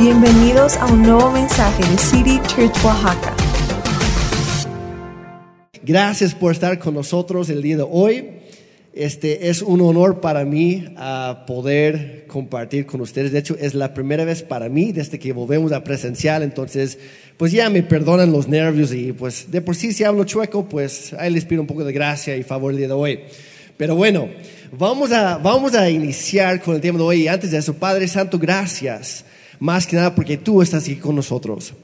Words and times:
Bienvenidos 0.00 0.78
a 0.78 0.86
un 0.86 1.02
nuevo 1.02 1.30
mensaje 1.30 1.82
de 1.86 1.98
City 1.98 2.40
Church 2.46 2.74
Oaxaca. 2.82 3.36
Gracias 5.82 6.34
por 6.34 6.52
estar 6.52 6.78
con 6.78 6.94
nosotros 6.94 7.50
el 7.50 7.60
día 7.60 7.76
de 7.76 7.86
hoy. 7.86 8.30
Este 8.94 9.50
es 9.50 9.60
un 9.60 9.82
honor 9.82 10.22
para 10.22 10.46
mí 10.46 10.86
a 10.96 11.44
poder 11.46 12.24
compartir 12.28 12.86
con 12.86 13.02
ustedes. 13.02 13.32
De 13.32 13.40
hecho, 13.40 13.58
es 13.60 13.74
la 13.74 13.92
primera 13.92 14.24
vez 14.24 14.42
para 14.42 14.70
mí 14.70 14.90
desde 14.92 15.18
que 15.18 15.34
volvemos 15.34 15.70
a 15.72 15.84
presencial. 15.84 16.42
Entonces, 16.42 16.98
pues 17.36 17.52
ya 17.52 17.68
me 17.68 17.82
perdonan 17.82 18.32
los 18.32 18.48
nervios 18.48 18.94
y 18.94 19.12
pues 19.12 19.50
de 19.50 19.60
por 19.60 19.76
sí 19.76 19.92
si 19.92 20.04
hablo 20.04 20.24
chueco, 20.24 20.66
pues 20.66 21.12
ahí 21.12 21.30
les 21.30 21.44
pido 21.44 21.60
un 21.60 21.66
poco 21.66 21.84
de 21.84 21.92
gracia 21.92 22.38
y 22.38 22.42
favor 22.42 22.72
el 22.72 22.78
día 22.78 22.88
de 22.88 22.94
hoy. 22.94 23.20
Pero 23.76 23.96
bueno, 23.96 24.30
vamos 24.72 25.12
a, 25.12 25.36
vamos 25.36 25.74
a 25.74 25.90
iniciar 25.90 26.62
con 26.62 26.74
el 26.74 26.80
tema 26.80 26.96
de 26.96 27.04
hoy. 27.04 27.28
Antes 27.28 27.50
de 27.50 27.58
eso, 27.58 27.74
Padre 27.74 28.08
Santo, 28.08 28.38
gracias 28.38 29.26
más 29.60 29.86
que 29.86 29.96
nada 29.96 30.14
porque 30.14 30.36
tú 30.36 30.62
estás 30.62 30.84
aquí 30.84 30.96
con 30.96 31.14
nosotros. 31.14 31.74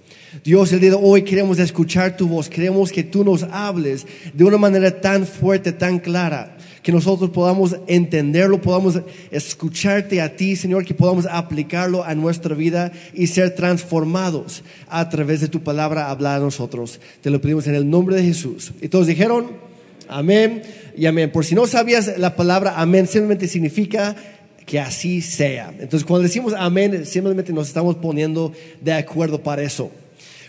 Dios, 0.43 0.73
el 0.73 0.81
día 0.81 0.91
de 0.91 0.99
hoy 1.01 1.23
queremos 1.23 1.59
escuchar 1.59 2.17
tu 2.17 2.27
voz, 2.27 2.49
queremos 2.49 2.91
que 2.91 3.05
tú 3.05 3.25
nos 3.25 3.45
hables 3.45 4.07
de 4.35 4.45
una 4.45 4.59
manera 4.59 5.01
tan 5.01 5.27
fuerte, 5.27 5.73
tan 5.73 5.99
clara, 5.99 6.57
que 6.83 6.93
nosotros 6.93 7.31
podamos 7.31 7.77
entenderlo, 7.87 8.61
podamos 8.61 9.01
escucharte 9.31 10.21
a 10.21 10.37
ti, 10.37 10.57
Señor, 10.57 10.85
que 10.85 10.95
podamos 10.95 11.27
aplicarlo 11.27 12.05
a 12.05 12.15
nuestra 12.15 12.55
vida 12.55 12.93
y 13.13 13.27
ser 13.27 13.55
transformados 13.55 14.63
a 14.89 15.09
través 15.09 15.41
de 15.41 15.49
tu 15.49 15.63
palabra 15.63 16.11
hablada 16.11 16.37
a 16.37 16.41
nosotros. 16.41 17.01
Te 17.23 17.31
lo 17.31 17.41
pedimos 17.41 17.67
en 17.67 17.75
el 17.75 17.89
nombre 17.89 18.17
de 18.17 18.23
Jesús. 18.23 18.73
Y 18.81 18.89
todos 18.89 19.07
dijeron, 19.07 19.51
amén 20.09 20.63
y 20.97 21.07
amén. 21.07 21.33
Por 21.33 21.45
si 21.45 21.55
no 21.55 21.67
sabías, 21.67 22.19
la 22.19 22.37
palabra 22.37 22.75
amén 22.77 23.07
simplemente 23.07 23.49
significa 23.49 24.15
que 24.67 24.81
así 24.81 25.23
sea. 25.23 25.73
Entonces, 25.79 26.05
cuando 26.05 26.25
decimos 26.25 26.53
amén, 26.57 27.07
simplemente 27.07 27.53
nos 27.53 27.69
estamos 27.69 27.97
poniendo 27.97 28.53
de 28.81 28.93
acuerdo 28.93 29.41
para 29.41 29.63
eso. 29.63 29.91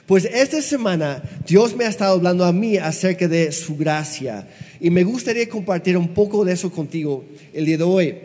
Pues 0.07 0.25
esta 0.25 0.61
semana 0.61 1.21
Dios 1.45 1.75
me 1.75 1.85
ha 1.85 1.89
estado 1.89 2.13
hablando 2.13 2.43
a 2.45 2.51
mí 2.51 2.77
acerca 2.77 3.27
de 3.27 3.51
su 3.51 3.75
gracia 3.75 4.47
y 4.79 4.89
me 4.89 5.03
gustaría 5.03 5.47
compartir 5.47 5.97
un 5.97 6.09
poco 6.09 6.43
de 6.43 6.53
eso 6.53 6.71
contigo 6.71 7.25
el 7.53 7.65
día 7.65 7.77
de 7.77 7.83
hoy. 7.83 8.15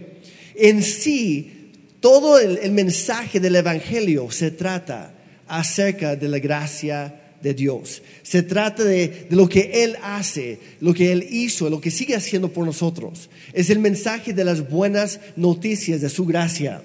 En 0.55 0.83
sí, 0.83 1.73
todo 2.01 2.39
el, 2.39 2.59
el 2.59 2.71
mensaje 2.71 3.41
del 3.41 3.57
Evangelio 3.57 4.31
se 4.31 4.53
trata 4.53 5.13
acerca 5.47 6.17
de 6.17 6.29
la 6.29 6.39
gracia 6.39 7.22
de 7.43 7.55
Dios. 7.55 8.03
Se 8.23 8.43
trata 8.43 8.85
de, 8.85 9.27
lo 9.31 9.49
que 9.49 9.85
Él 9.85 9.97
hace, 10.03 10.59
lo 10.81 10.95
que 10.95 11.13
Él 11.13 11.27
hizo, 11.31 11.69
lo 11.69 11.81
que 11.81 11.91
sigue 11.91 12.15
haciendo 12.15 12.53
por 12.53 12.65
nosotros. 12.65 13.29
Es 13.53 13.71
el 13.71 13.79
mensaje 13.79 14.33
de 14.33 14.45
las 14.45 14.69
buenas 14.69 15.21
noticias 15.37 16.01
de 16.01 16.09
su 16.09 16.25
gracia. 16.25 16.83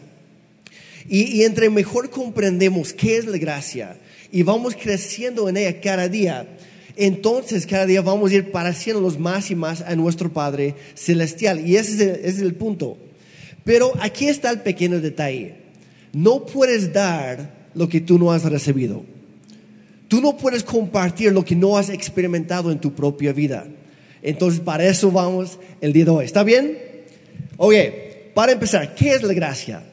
Y, 1.09 1.43
entre 1.43 1.69
mejor 1.69 2.09
comprendemos 2.09 2.91
qué 2.93 3.17
es 3.17 3.25
la 3.25 3.37
gracia 3.37 3.97
y 4.29 4.43
vamos 4.43 4.75
creciendo 4.75 5.47
en 5.47 5.55
ella 5.55 5.79
cada 5.79 6.09
día, 6.09 6.45
entonces 6.97 7.65
cada 7.65 7.85
día 7.85 8.01
vamos 8.01 8.31
a 8.31 8.35
ir 8.35 8.51
pareciéndonos 8.51 9.17
más 9.17 9.49
y 9.49 9.55
más 9.55 9.81
a 9.81 9.95
nuestro 9.95 10.33
Padre 10.33 10.75
Celestial. 10.95 11.65
Y 11.65 11.77
ese 11.77 12.21
es 12.27 12.39
el 12.39 12.55
punto. 12.55 12.97
Pero 13.63 13.93
aquí 14.01 14.27
está 14.27 14.49
el 14.49 14.61
pequeño 14.61 14.99
detalle. 14.99 15.55
No 16.11 16.45
puedes 16.45 16.91
dar 16.91 17.69
lo 17.73 17.87
que 17.87 18.01
tú 18.01 18.17
no 18.17 18.31
has 18.31 18.43
recibido. 18.43 19.05
Tú 20.07 20.21
no 20.21 20.37
puedes 20.37 20.63
compartir 20.63 21.31
lo 21.31 21.43
que 21.43 21.55
no 21.55 21.77
has 21.77 21.89
experimentado 21.89 22.71
en 22.71 22.79
tu 22.79 22.93
propia 22.93 23.33
vida. 23.33 23.65
Entonces, 24.21 24.59
para 24.59 24.85
eso 24.85 25.11
vamos 25.11 25.59
el 25.81 25.93
día 25.93 26.05
de 26.05 26.11
hoy. 26.11 26.25
¿Está 26.25 26.43
bien? 26.43 26.77
Oye, 27.57 28.31
para 28.33 28.51
empezar, 28.51 28.95
¿qué 28.95 29.13
es 29.13 29.23
la 29.23 29.33
gracia? 29.33 29.83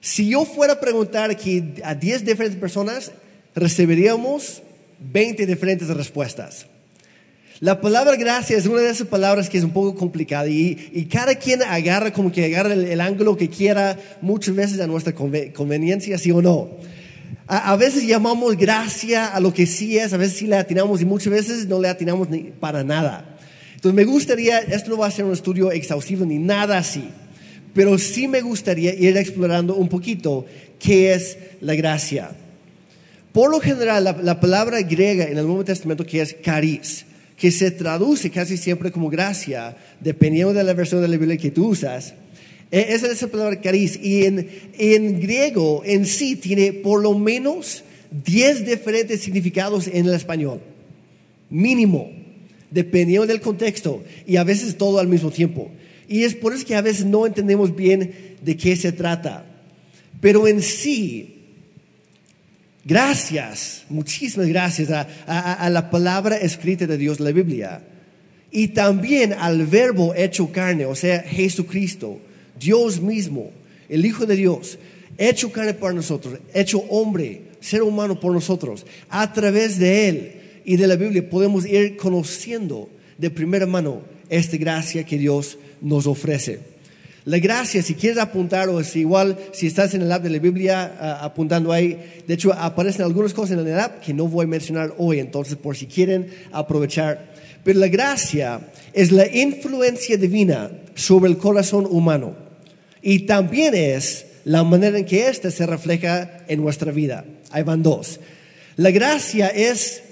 Si 0.00 0.28
yo 0.28 0.44
fuera 0.44 0.74
a 0.74 0.80
preguntar 0.80 1.30
aquí 1.30 1.74
a 1.84 1.94
10 1.94 2.24
diferentes 2.24 2.58
personas, 2.58 3.12
recibiríamos 3.54 4.62
20 4.98 5.46
diferentes 5.46 5.88
respuestas. 5.88 6.66
La 7.60 7.80
palabra 7.80 8.16
gracia 8.16 8.56
es 8.56 8.66
una 8.66 8.80
de 8.80 8.90
esas 8.90 9.06
palabras 9.06 9.48
que 9.48 9.58
es 9.58 9.62
un 9.62 9.70
poco 9.70 9.94
complicada 9.94 10.48
y, 10.48 11.06
cada 11.08 11.36
quien 11.36 11.62
agarra 11.62 12.12
como 12.12 12.32
que 12.32 12.44
agarra 12.44 12.74
el, 12.74 13.00
ángulo 13.00 13.36
que 13.36 13.48
quiera 13.48 13.96
muchas 14.20 14.56
veces 14.56 14.80
a 14.80 14.88
nuestra 14.88 15.12
conveniencia, 15.14 16.18
sí 16.18 16.32
o 16.32 16.42
no. 16.42 16.70
A, 17.46 17.76
veces 17.76 18.06
llamamos 18.06 18.56
gracia 18.56 19.26
a 19.26 19.40
lo 19.40 19.52
que 19.52 19.66
sí 19.66 19.98
es, 19.98 20.12
a 20.12 20.16
veces 20.16 20.38
sí 20.38 20.46
le 20.46 20.56
atinamos 20.56 21.00
y 21.00 21.04
muchas 21.04 21.32
veces 21.32 21.66
no 21.66 21.80
le 21.80 21.88
atinamos 21.88 22.30
ni 22.30 22.44
para 22.44 22.84
nada. 22.84 23.36
Entonces 23.74 23.94
me 23.94 24.04
gustaría, 24.04 24.60
esto 24.60 24.90
no 24.90 24.98
va 24.98 25.08
a 25.08 25.10
ser 25.10 25.24
un 25.24 25.32
estudio 25.32 25.72
exhaustivo 25.72 26.24
ni 26.24 26.38
nada 26.38 26.78
así, 26.78 27.08
pero 27.74 27.98
sí 27.98 28.28
me 28.28 28.40
gustaría 28.40 28.94
ir 28.94 29.16
explorando 29.16 29.74
un 29.74 29.88
poquito 29.88 30.46
qué 30.78 31.14
es 31.14 31.36
la 31.60 31.74
gracia. 31.74 32.30
Por 33.32 33.50
lo 33.50 33.60
general, 33.60 34.04
la, 34.04 34.12
la 34.12 34.40
palabra 34.40 34.80
griega 34.82 35.24
en 35.24 35.36
el 35.36 35.46
Nuevo 35.46 35.64
Testamento 35.64 36.06
que 36.06 36.20
es 36.20 36.36
caris, 36.44 37.06
que 37.36 37.50
se 37.50 37.72
traduce 37.72 38.30
casi 38.30 38.56
siempre 38.56 38.92
como 38.92 39.10
gracia, 39.10 39.76
dependiendo 40.00 40.54
de 40.54 40.62
la 40.62 40.74
versión 40.74 41.02
de 41.02 41.08
la 41.08 41.16
Biblia 41.16 41.36
que 41.36 41.50
tú 41.50 41.68
usas, 41.68 42.14
esa 42.72 43.06
es 43.12 43.20
la 43.20 43.28
palabra 43.28 43.60
cariz. 43.60 43.98
Y 44.02 44.24
en, 44.24 44.48
en 44.78 45.20
griego 45.20 45.82
en 45.84 46.06
sí 46.06 46.36
tiene 46.36 46.72
por 46.72 47.02
lo 47.02 47.16
menos 47.16 47.84
10 48.24 48.64
diferentes 48.64 49.20
significados 49.20 49.86
en 49.86 50.06
el 50.06 50.14
español. 50.14 50.60
Mínimo. 51.50 52.10
Dependiendo 52.70 53.26
del 53.26 53.42
contexto. 53.42 54.02
Y 54.26 54.36
a 54.36 54.44
veces 54.44 54.78
todo 54.78 54.98
al 54.98 55.06
mismo 55.06 55.30
tiempo. 55.30 55.70
Y 56.08 56.24
es 56.24 56.34
por 56.34 56.54
eso 56.54 56.66
que 56.66 56.74
a 56.74 56.80
veces 56.80 57.04
no 57.04 57.26
entendemos 57.26 57.76
bien 57.76 58.36
de 58.40 58.56
qué 58.56 58.74
se 58.74 58.90
trata. 58.90 59.44
Pero 60.22 60.48
en 60.48 60.62
sí, 60.62 61.40
gracias, 62.84 63.84
muchísimas 63.90 64.46
gracias 64.48 64.90
a, 64.90 65.06
a, 65.26 65.52
a 65.54 65.68
la 65.68 65.90
palabra 65.90 66.36
escrita 66.36 66.86
de 66.86 66.96
Dios, 66.96 67.20
la 67.20 67.32
Biblia. 67.32 67.82
Y 68.50 68.68
también 68.68 69.34
al 69.34 69.66
verbo 69.66 70.14
hecho 70.14 70.50
carne, 70.52 70.86
o 70.86 70.94
sea, 70.94 71.20
Jesucristo 71.20 72.20
Dios 72.62 73.00
mismo, 73.00 73.50
el 73.88 74.06
Hijo 74.06 74.24
de 74.24 74.36
Dios, 74.36 74.78
hecho 75.18 75.50
carne 75.50 75.74
para 75.74 75.92
nosotros, 75.92 76.38
hecho 76.54 76.78
hombre, 76.88 77.42
ser 77.60 77.82
humano 77.82 78.18
por 78.18 78.32
nosotros, 78.32 78.86
a 79.08 79.32
través 79.32 79.78
de 79.78 80.08
Él 80.08 80.32
y 80.64 80.76
de 80.76 80.86
la 80.86 80.96
Biblia 80.96 81.28
podemos 81.28 81.66
ir 81.66 81.96
conociendo 81.96 82.88
de 83.18 83.30
primera 83.30 83.66
mano 83.66 84.02
esta 84.28 84.56
gracia 84.56 85.04
que 85.04 85.18
Dios 85.18 85.58
nos 85.80 86.06
ofrece. 86.06 86.60
La 87.24 87.38
gracia, 87.38 87.82
si 87.82 87.94
quieres 87.94 88.18
apuntar 88.18 88.68
o 88.68 88.80
es 88.80 88.96
igual, 88.96 89.38
si 89.52 89.68
estás 89.68 89.94
en 89.94 90.02
el 90.02 90.10
app 90.10 90.24
de 90.24 90.30
la 90.30 90.38
Biblia 90.40 90.92
uh, 91.00 91.24
apuntando 91.24 91.70
ahí, 91.70 91.96
de 92.26 92.34
hecho 92.34 92.52
aparecen 92.52 93.04
algunas 93.04 93.32
cosas 93.32 93.58
en 93.58 93.66
el 93.66 93.78
app 93.78 94.00
que 94.00 94.12
no 94.12 94.26
voy 94.26 94.44
a 94.44 94.48
mencionar 94.48 94.94
hoy, 94.98 95.20
entonces 95.20 95.56
por 95.56 95.76
si 95.76 95.86
quieren 95.86 96.28
aprovechar. 96.50 97.32
Pero 97.62 97.78
la 97.78 97.86
gracia 97.86 98.60
es 98.92 99.12
la 99.12 99.28
influencia 99.28 100.16
divina 100.16 100.72
sobre 100.96 101.30
el 101.30 101.38
corazón 101.38 101.86
humano 101.88 102.51
y 103.02 103.20
también 103.20 103.74
es 103.74 104.26
la 104.44 104.64
manera 104.64 104.98
en 104.98 105.04
que 105.04 105.28
éste 105.28 105.50
se 105.50 105.66
refleja 105.66 106.38
en 106.48 106.60
nuestra 106.62 106.92
vida. 106.92 107.24
Ahí 107.50 107.62
van 107.62 107.82
dos. 107.82 108.20
La 108.76 108.90
gracia 108.90 109.48
es 109.48 110.02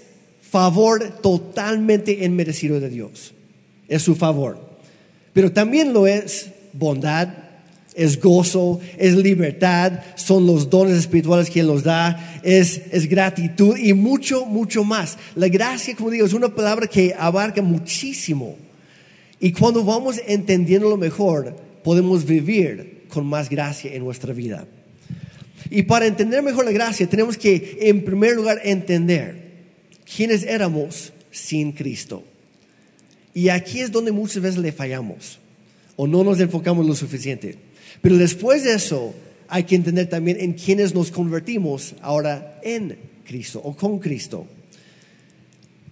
favor 0.42 1.20
totalmente 1.22 2.24
inmerecido 2.24 2.80
de 2.80 2.90
Dios. 2.90 3.32
Es 3.88 4.02
su 4.02 4.14
favor. 4.14 4.58
Pero 5.32 5.52
también 5.52 5.92
lo 5.92 6.06
es 6.06 6.50
bondad, 6.72 7.28
es 7.94 8.20
gozo, 8.20 8.80
es 8.98 9.14
libertad, 9.16 10.00
son 10.16 10.46
los 10.46 10.68
dones 10.68 10.96
espirituales 10.96 11.50
que 11.50 11.60
Él 11.60 11.68
nos 11.68 11.82
da, 11.82 12.40
es, 12.42 12.82
es 12.90 13.08
gratitud 13.08 13.76
y 13.76 13.92
mucho, 13.92 14.44
mucho 14.46 14.84
más. 14.84 15.18
La 15.34 15.48
gracia, 15.48 15.94
como 15.94 16.10
digo, 16.10 16.26
es 16.26 16.32
una 16.32 16.54
palabra 16.54 16.86
que 16.86 17.14
abarca 17.16 17.62
muchísimo. 17.62 18.56
Y 19.38 19.52
cuando 19.52 19.84
vamos 19.84 20.20
entendiéndolo 20.26 20.96
mejor, 20.96 21.56
podemos 21.82 22.24
vivir 22.24 23.04
con 23.08 23.26
más 23.26 23.48
gracia 23.48 23.92
en 23.92 24.04
nuestra 24.04 24.32
vida. 24.32 24.66
Y 25.70 25.82
para 25.82 26.06
entender 26.06 26.42
mejor 26.42 26.64
la 26.64 26.72
gracia, 26.72 27.09
tenemos 27.09 27.36
que, 27.36 27.78
en 27.82 28.04
primer 28.04 28.34
lugar, 28.34 28.60
entender 28.65 29.50
quiénes 30.16 30.42
éramos 30.42 31.12
sin 31.30 31.72
Cristo. 31.72 32.24
Y 33.34 33.48
aquí 33.48 33.80
es 33.80 33.92
donde 33.92 34.10
muchas 34.10 34.42
veces 34.42 34.60
le 34.60 34.72
fallamos 34.72 35.38
o 35.97 36.06
no 36.06 36.24
nos 36.24 36.41
enfocamos 36.41 36.86
lo 36.86 36.94
suficiente. 36.94 37.56
Pero 38.03 38.16
después 38.16 38.65
de 38.65 38.74
eso, 38.74 39.15
hay 39.48 39.65
que 39.65 39.77
entender 39.77 40.09
también 40.09 40.41
en 40.41 40.54
quiénes 40.54 40.94
nos 40.94 41.10
convertimos 41.10 41.94
ahora 42.00 42.59
en 42.62 42.97
Cristo 43.24 43.60
o 43.62 43.77
con 43.77 43.98
Cristo. 43.98 44.47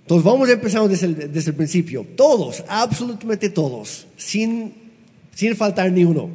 Entonces 0.02 0.25
vamos 0.25 0.49
a 0.49 0.52
empezar 0.52 0.88
desde 0.88 1.06
el, 1.06 1.32
desde 1.32 1.50
el 1.50 1.56
principio. 1.56 2.06
Todos, 2.17 2.64
absolutamente 2.67 3.50
todos, 3.50 4.06
sin 4.17 4.88
sin 5.38 5.55
faltar 5.55 5.93
ni 5.93 6.02
uno. 6.02 6.31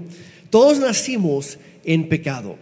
Todos 0.49 0.79
nacimos 0.79 1.59
en 1.83 2.07
pecado. 2.07 2.55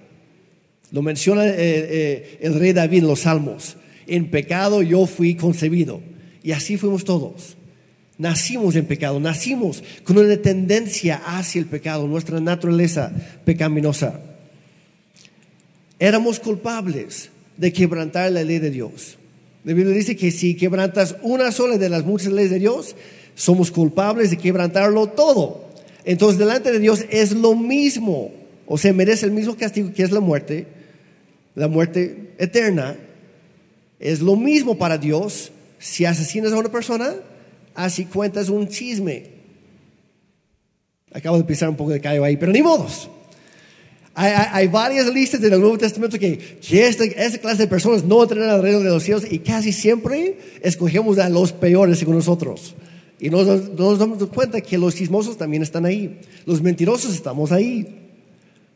Lo 0.91 1.03
menciona 1.03 1.45
eh, 1.45 1.53
eh, 1.55 2.37
el 2.41 2.59
rey 2.59 2.73
David 2.73 3.03
en 3.03 3.07
los 3.07 3.19
Salmos. 3.19 3.77
En 4.07 4.31
pecado 4.31 4.81
yo 4.81 5.05
fui 5.05 5.35
concebido. 5.35 6.01
Y 6.41 6.53
así 6.53 6.77
fuimos 6.77 7.03
todos. 7.05 7.57
Nacimos 8.17 8.75
en 8.75 8.85
pecado, 8.85 9.19
nacimos 9.19 9.83
con 10.03 10.17
una 10.17 10.35
tendencia 10.37 11.21
hacia 11.23 11.59
el 11.59 11.67
pecado, 11.67 12.07
nuestra 12.07 12.39
naturaleza 12.39 13.11
pecaminosa. 13.45 14.19
éramos 15.99 16.39
culpables 16.39 17.29
de 17.57 17.71
quebrantar 17.71 18.31
la 18.31 18.43
ley 18.43 18.57
de 18.57 18.71
Dios. 18.71 19.17
La 19.63 19.73
Biblia 19.73 19.95
dice 19.95 20.15
que 20.15 20.31
si 20.31 20.55
quebrantas 20.55 21.15
una 21.21 21.51
sola 21.51 21.77
de 21.77 21.89
las 21.89 22.03
muchas 22.03 22.33
leyes 22.33 22.49
de 22.49 22.59
Dios, 22.59 22.95
somos 23.35 23.69
culpables 23.69 24.31
de 24.31 24.37
quebrantarlo 24.37 25.05
todo. 25.05 25.70
Entonces, 26.03 26.39
delante 26.39 26.71
de 26.71 26.79
Dios 26.79 27.05
es 27.09 27.31
lo 27.31 27.55
mismo, 27.55 28.31
o 28.65 28.77
sea, 28.77 28.93
merece 28.93 29.25
el 29.25 29.31
mismo 29.31 29.55
castigo 29.55 29.91
que 29.93 30.03
es 30.03 30.11
la 30.11 30.19
muerte, 30.19 30.67
la 31.55 31.67
muerte 31.67 32.33
eterna. 32.37 32.97
Es 33.99 34.21
lo 34.21 34.35
mismo 34.35 34.77
para 34.77 34.97
Dios 34.97 35.51
si 35.77 36.05
asesinas 36.05 36.53
a 36.53 36.57
una 36.57 36.71
persona, 36.71 37.13
así 37.75 38.05
cuentas 38.05 38.49
un 38.49 38.67
chisme. 38.67 39.25
Acabo 41.13 41.37
de 41.37 41.43
pisar 41.43 41.69
un 41.69 41.75
poco 41.75 41.91
de 41.91 41.99
callo 41.99 42.23
ahí, 42.23 42.37
pero 42.37 42.51
ni 42.51 42.61
modos. 42.61 43.09
Hay, 44.13 44.67
varias 44.67 45.07
listas 45.07 45.41
en 45.41 45.53
el 45.53 45.59
Nuevo 45.59 45.77
Testamento 45.77 46.19
que, 46.19 46.37
que 46.37 46.87
esta, 46.87 47.07
clase 47.39 47.63
de 47.63 47.67
personas 47.67 48.03
no 48.03 48.21
entran 48.21 48.49
al 48.49 48.61
reino 48.61 48.79
de 48.79 48.89
los 48.89 49.03
cielos 49.03 49.23
y 49.29 49.39
casi 49.39 49.71
siempre 49.71 50.37
escogemos 50.61 51.17
a 51.17 51.29
los 51.29 51.53
peores 51.53 51.99
según 51.99 52.15
nosotros. 52.15 52.75
Y 53.21 53.29
nos, 53.29 53.69
nos 53.69 53.99
damos 53.99 54.21
cuenta 54.27 54.59
que 54.59 54.77
los 54.77 54.95
chismosos 54.95 55.37
también 55.37 55.63
están 55.63 55.85
ahí. 55.85 56.19
Los 56.45 56.61
mentirosos 56.61 57.13
estamos 57.13 57.53
ahí. 57.53 57.87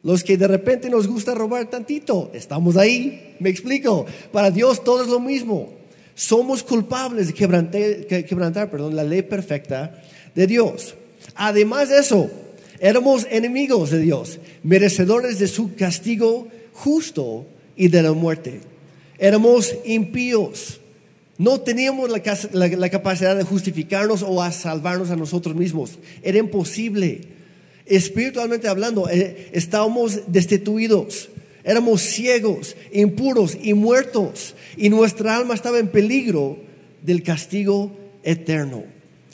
Los 0.03 0.23
que 0.23 0.37
de 0.37 0.47
repente 0.47 0.89
nos 0.89 1.07
gusta 1.07 1.33
robar 1.33 1.69
tantito, 1.69 2.31
estamos 2.33 2.77
ahí. 2.77 3.35
Me 3.39 3.49
explico. 3.49 4.05
Para 4.31 4.51
Dios 4.51 4.83
todo 4.83 5.01
es 5.01 5.09
lo 5.09 5.19
mismo. 5.19 5.73
Somos 6.13 6.63
culpables 6.63 7.27
de 7.27 7.33
quebrantar, 7.33 8.05
quebrantar 8.05 8.69
perdón, 8.69 8.95
la 8.95 9.03
ley 9.03 9.23
perfecta 9.23 10.01
de 10.33 10.47
Dios. 10.47 10.95
Además 11.35 11.89
de 11.89 11.97
eso, 11.99 12.29
Éramos 12.79 13.25
enemigos 13.29 13.89
de 13.89 13.99
Dios, 13.99 14.39
merecedores 14.63 15.39
de 15.39 15.47
su 15.47 15.75
castigo 15.75 16.47
justo 16.73 17.45
y 17.75 17.87
de 17.87 18.03
la 18.03 18.11
muerte. 18.11 18.59
Éramos 19.17 19.75
impíos. 19.85 20.81
No 21.37 21.59
teníamos 21.59 22.09
la, 22.09 22.89
capacidad 22.89 23.35
de 23.35 23.43
justificarnos 23.43 24.23
o 24.23 24.41
a 24.41 24.51
salvarnos 24.51 25.09
a 25.09 25.17
nosotros 25.17 25.55
mismos. 25.55 25.99
Era 26.23 26.37
imposible. 26.37 27.21
Espiritualmente 27.85 28.67
hablando, 28.67 29.09
eh, 29.09 29.49
estábamos 29.51 30.21
destituidos. 30.27 31.29
Éramos 31.63 32.01
ciegos, 32.01 32.75
impuros 32.93 33.57
y 33.61 33.73
muertos. 33.73 34.55
Y 34.77 34.89
nuestra 34.89 35.35
alma 35.35 35.55
estaba 35.55 35.79
en 35.79 35.89
peligro 35.89 36.57
del 37.01 37.21
castigo 37.21 37.91
eterno, 38.23 38.83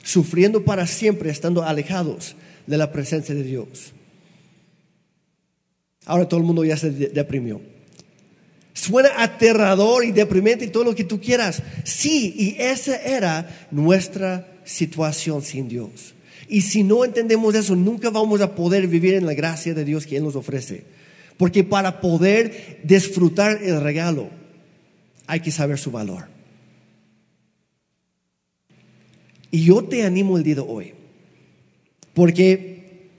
sufriendo 0.02 0.64
para 0.64 0.86
siempre, 0.86 1.30
estando 1.30 1.62
alejados 1.62 2.34
de 2.66 2.78
la 2.78 2.90
presencia 2.90 3.34
de 3.34 3.44
Dios. 3.44 3.92
Ahora 6.04 6.28
todo 6.28 6.40
el 6.40 6.46
mundo 6.46 6.64
ya 6.64 6.76
se 6.76 6.90
deprimió. 6.90 7.60
Suena 8.74 9.10
aterrador 9.18 10.04
y 10.04 10.12
deprimente 10.12 10.64
y 10.64 10.68
todo 10.68 10.84
lo 10.84 10.94
que 10.94 11.04
tú 11.04 11.20
quieras. 11.20 11.62
Sí, 11.84 12.34
y 12.36 12.62
esa 12.62 12.96
era 12.96 13.68
nuestra 13.70 14.60
situación 14.64 15.42
sin 15.42 15.68
Dios. 15.68 16.14
Y 16.48 16.62
si 16.62 16.82
no 16.82 17.04
entendemos 17.04 17.54
eso, 17.54 17.76
nunca 17.76 18.10
vamos 18.10 18.40
a 18.40 18.54
poder 18.54 18.86
vivir 18.86 19.14
en 19.14 19.26
la 19.26 19.34
gracia 19.34 19.74
de 19.74 19.84
Dios 19.84 20.06
que 20.06 20.16
Él 20.16 20.24
nos 20.24 20.36
ofrece. 20.36 20.84
Porque 21.36 21.64
para 21.64 22.00
poder 22.00 22.80
disfrutar 22.82 23.62
el 23.62 23.80
regalo, 23.80 24.30
hay 25.26 25.40
que 25.40 25.50
saber 25.50 25.78
su 25.78 25.90
valor. 25.90 26.24
Y 29.50 29.64
yo 29.64 29.84
te 29.84 30.02
animo 30.04 30.36
el 30.36 30.44
día 30.44 30.56
de 30.56 30.60
hoy 30.62 30.94
¿Por 32.14 32.32
qué, 32.34 33.10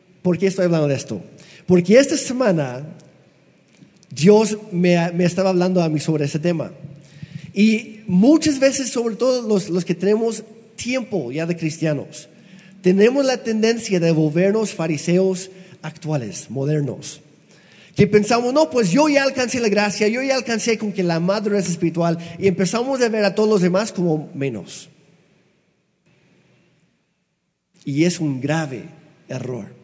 estoy 0.42 0.66
hablando 0.66 0.88
de 0.88 0.96
esto? 0.96 1.22
Porque 1.66 1.98
esta 1.98 2.18
semana 2.18 2.86
Dios 4.14 4.58
me, 4.72 4.96
estaba 5.24 5.50
hablando 5.50 5.82
a 5.82 5.90
mí 5.90 6.00
sobre 6.00 6.26
ese 6.26 6.40
tema. 6.40 6.72
Y 7.54 8.02
muchas 8.08 8.60
veces, 8.60 8.90
sobre 8.90 9.16
todo 9.16 9.48
los, 9.48 9.70
los 9.70 9.86
que 9.86 9.96
tenemos 9.96 10.44
tiempo 10.76 11.32
ya 11.32 11.46
de 11.46 11.58
cristianos, 11.58 12.30
tenemos 12.82 13.26
la 13.26 13.38
tendencia 13.38 14.00
de 14.00 14.12
volvernos 14.12 14.74
fariseos 14.74 15.50
actuales, 15.82 16.50
modernos. 16.50 17.22
Que 17.96 18.08
pensamos, 18.08 18.54
no, 18.54 18.70
pues 18.70 18.92
yo 18.92 19.08
ya 19.08 19.24
alcancé 19.24 19.60
la 19.60 19.70
gracia, 19.70 20.08
yo 20.08 20.22
ya 20.24 20.36
alcancé 20.36 20.78
con 20.78 20.92
que 20.92 21.04
la 21.04 21.20
madurez 21.20 21.70
espiritual 21.70 22.18
y 22.40 22.48
empezamos 22.48 23.02
a 23.02 23.10
ver 23.10 23.24
a 23.24 23.36
todos 23.36 23.50
los 23.50 23.62
demás 23.62 23.92
como 23.92 24.30
menos. 24.34 24.90
Y 27.86 28.06
es 28.06 28.20
un 28.20 28.42
grave 28.42 28.86
error. 29.28 29.83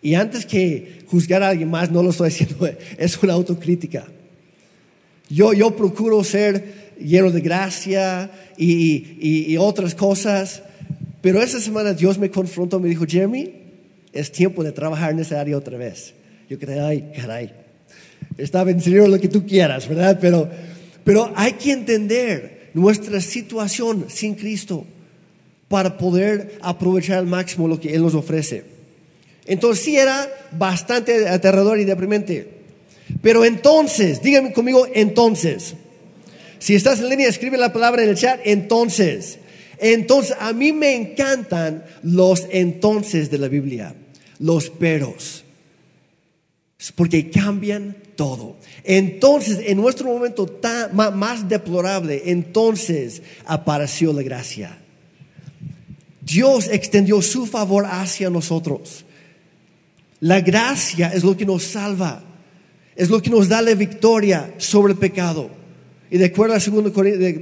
Y 0.00 0.14
antes 0.14 0.46
que 0.46 1.02
juzgar 1.06 1.42
a 1.42 1.48
alguien 1.48 1.70
más, 1.70 1.90
no 1.90 2.02
lo 2.02 2.10
estoy 2.10 2.30
diciendo, 2.30 2.68
es 2.98 3.22
una 3.22 3.32
autocrítica. 3.32 4.06
Yo, 5.28 5.52
yo 5.52 5.74
procuro 5.76 6.22
ser 6.24 6.94
lleno 6.98 7.30
de 7.30 7.40
gracia 7.40 8.30
y, 8.56 9.56
otras 9.58 9.94
cosas, 9.94 10.62
pero 11.20 11.42
esa 11.42 11.60
semana 11.60 11.92
Dios 11.92 12.18
me 12.18 12.30
confrontó, 12.30 12.80
me 12.80 12.88
dijo, 12.88 13.04
Jeremy, 13.06 13.52
es 14.12 14.32
tiempo 14.32 14.64
de 14.64 14.72
trabajar 14.72 15.12
en 15.12 15.20
esa 15.20 15.40
área 15.40 15.56
otra 15.56 15.76
vez. 15.76 16.14
Yo 16.48 16.58
creí, 16.58 16.78
ay, 16.78 17.12
caray, 17.14 17.52
está 18.36 18.64
bien, 18.64 18.80
lo 19.10 19.20
que 19.20 19.28
tú 19.28 19.46
quieras, 19.46 19.86
¿verdad? 19.88 20.18
Pero, 20.20 20.48
pero 21.04 21.30
hay 21.36 21.52
que 21.52 21.72
entender 21.72 22.70
nuestra 22.72 23.20
situación 23.20 24.06
sin 24.08 24.34
Cristo 24.34 24.86
para 25.68 25.98
poder 25.98 26.58
aprovechar 26.62 27.18
al 27.18 27.26
máximo 27.26 27.68
lo 27.68 27.78
que 27.78 27.94
Él 27.94 28.02
nos 28.02 28.14
ofrece. 28.14 28.77
Entonces 29.48 29.84
sí 29.84 29.96
era 29.96 30.28
bastante 30.52 31.28
aterrador 31.28 31.80
y 31.80 31.84
deprimente. 31.84 32.58
Pero 33.22 33.44
entonces, 33.44 34.22
díganme 34.22 34.52
conmigo, 34.52 34.86
entonces. 34.94 35.74
Si 36.58 36.74
estás 36.74 37.00
en 37.00 37.08
línea, 37.08 37.28
escribe 37.28 37.56
la 37.56 37.72
palabra 37.72 38.02
en 38.02 38.10
el 38.10 38.16
chat, 38.16 38.40
entonces. 38.44 39.38
Entonces, 39.78 40.36
a 40.38 40.52
mí 40.52 40.72
me 40.72 40.94
encantan 40.94 41.84
los 42.02 42.46
entonces 42.50 43.30
de 43.30 43.38
la 43.38 43.48
Biblia, 43.48 43.94
los 44.38 44.68
peros, 44.70 45.44
porque 46.94 47.30
cambian 47.30 47.96
todo. 48.16 48.56
Entonces, 48.84 49.60
en 49.64 49.78
nuestro 49.78 50.08
momento 50.08 50.46
tan, 50.46 50.94
más 50.94 51.48
deplorable, 51.48 52.22
entonces 52.26 53.22
apareció 53.46 54.12
la 54.12 54.22
gracia. 54.22 54.78
Dios 56.20 56.68
extendió 56.70 57.22
su 57.22 57.46
favor 57.46 57.86
hacia 57.86 58.28
nosotros. 58.28 59.04
La 60.20 60.40
gracia 60.40 61.08
es 61.08 61.22
lo 61.22 61.36
que 61.36 61.46
nos 61.46 61.62
salva, 61.62 62.22
es 62.96 63.10
lo 63.10 63.22
que 63.22 63.30
nos 63.30 63.48
da 63.48 63.62
la 63.62 63.74
victoria 63.74 64.54
sobre 64.58 64.92
el 64.92 64.98
pecado. 64.98 65.50
Y 66.10 66.18
de 66.18 66.26
acuerdo 66.26 66.54
a 66.54 66.58
2 66.58 66.94
de, 66.94 67.32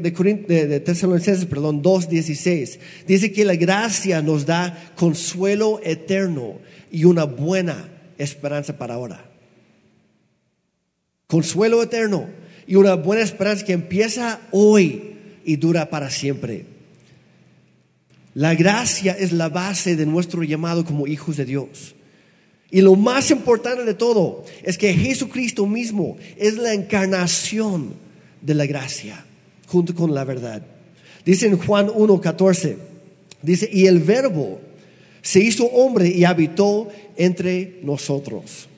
de, 0.49 0.81
Tesalonicenses, 0.81 1.47
perdón, 1.47 1.83
2.16, 1.83 2.79
dice 3.07 3.33
que 3.33 3.45
la 3.45 3.55
gracia 3.55 4.21
nos 4.23 4.45
da 4.45 4.93
consuelo 4.97 5.81
eterno 5.85 6.59
y 6.91 7.05
una 7.05 7.25
buena 7.25 7.89
esperanza 8.19 8.77
para 8.77 8.95
ahora. 8.95 9.31
Consuelo 11.29 11.83
eterno 11.83 12.29
y 12.67 12.75
una 12.77 12.95
buena 12.95 13.23
esperanza 13.23 13.65
que 13.65 13.73
empieza 13.73 14.41
hoy 14.51 15.15
y 15.45 15.57
dura 15.57 15.89
para 15.89 16.11
siempre. 16.11 16.67
La 18.35 18.55
gracia 18.55 19.13
es 19.13 19.33
la 19.33 19.49
base 19.49 19.97
de 19.97 20.07
nuestro 20.07 20.43
llamado 20.43 20.85
como 20.85 21.07
hijos 21.07 21.37
de 21.37 21.47
Dios. 21.47 21.96
Y 22.71 22.81
lo 22.81 22.95
más 22.97 23.31
importante 23.31 23.85
de 23.85 23.95
todo 23.95 24.45
es 24.63 24.77
que 24.77 24.93
Jesucristo 24.93 25.67
mismo 25.67 26.17
es 26.37 26.57
la 26.57 26.75
encarnación 26.75 27.95
de 28.41 28.55
la 28.55 28.67
gracia 28.67 29.25
junto 29.67 29.95
con 29.95 30.15
la 30.15 30.25
verdad. 30.25 30.63
Dice 31.25 31.47
en 31.47 31.59
Juan 31.59 31.89
1:14, 31.89 32.77
dice, 33.43 33.69
y 33.73 33.87
el 33.87 34.01
verbo 34.01 34.61
se 35.23 35.41
hizo 35.41 35.67
hombre 35.67 36.09
y 36.09 36.25
habitó 36.25 36.89
entre 37.17 37.81
nosotros. 37.83 38.69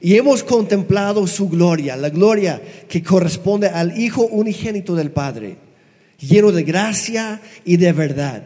Y 0.00 0.16
hemos 0.16 0.42
contemplado 0.42 1.28
su 1.28 1.48
gloria, 1.48 1.96
la 1.96 2.10
gloria 2.10 2.60
que 2.88 3.04
corresponde 3.04 3.68
al 3.68 3.96
Hijo 4.00 4.26
unigénito 4.26 4.96
del 4.96 5.12
Padre, 5.12 5.56
lleno 6.18 6.50
de 6.50 6.64
gracia 6.64 7.40
y 7.64 7.76
de 7.76 7.92
verdad. 7.92 8.42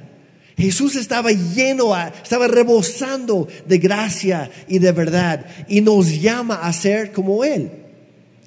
Jesús 0.57 0.97
estaba 0.97 1.33
lleno, 1.33 1.95
estaba 2.23 2.49
rebosando 2.49 3.47
de 3.67 3.79
gracia 3.79 4.51
y 4.69 4.79
de 4.79 4.93
verdad 4.93 5.45
y 5.69 5.83
nos 5.83 6.21
llama 6.21 6.67
a 6.67 6.73
ser 6.73 7.13
como 7.13 7.45
Él. 7.45 7.71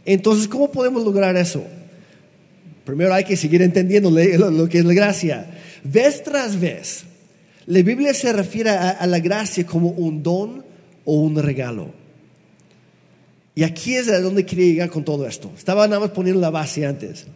Entonces, 0.06 0.48
¿cómo 0.48 0.72
podemos 0.72 1.04
lograr 1.04 1.38
eso? 1.38 1.64
Primero 2.84 3.14
hay 3.14 3.24
que 3.24 3.38
seguir 3.38 3.62
entendiendo 3.62 4.10
lo 4.10 4.68
que 4.68 4.80
es 4.80 4.86
la 4.86 4.94
gracia. 4.94 5.46
Vez 5.84 6.24
tras 6.24 6.60
vez, 6.60 7.04
la 7.68 7.84
Biblia 7.84 8.16
se 8.16 8.34
refiere 8.34 8.72
a, 8.72 9.06
la 9.06 9.20
gracia 9.20 9.64
como 9.64 9.90
un 9.90 10.24
don 10.24 10.66
o 11.06 11.14
un 11.14 11.36
regalo. 11.36 11.94
Y 13.54 13.62
aquí 13.62 13.94
es 13.94 14.10
a 14.10 14.20
donde 14.20 14.48
quería 14.48 14.66
llegar 14.66 14.90
con 14.90 15.06
todo 15.06 15.28
esto. 15.28 15.52
Estaba 15.56 15.88
nada 15.88 16.00
más 16.00 16.10
poniendo 16.10 16.42
la 16.42 16.50
base 16.50 16.88
antes. 16.88 17.28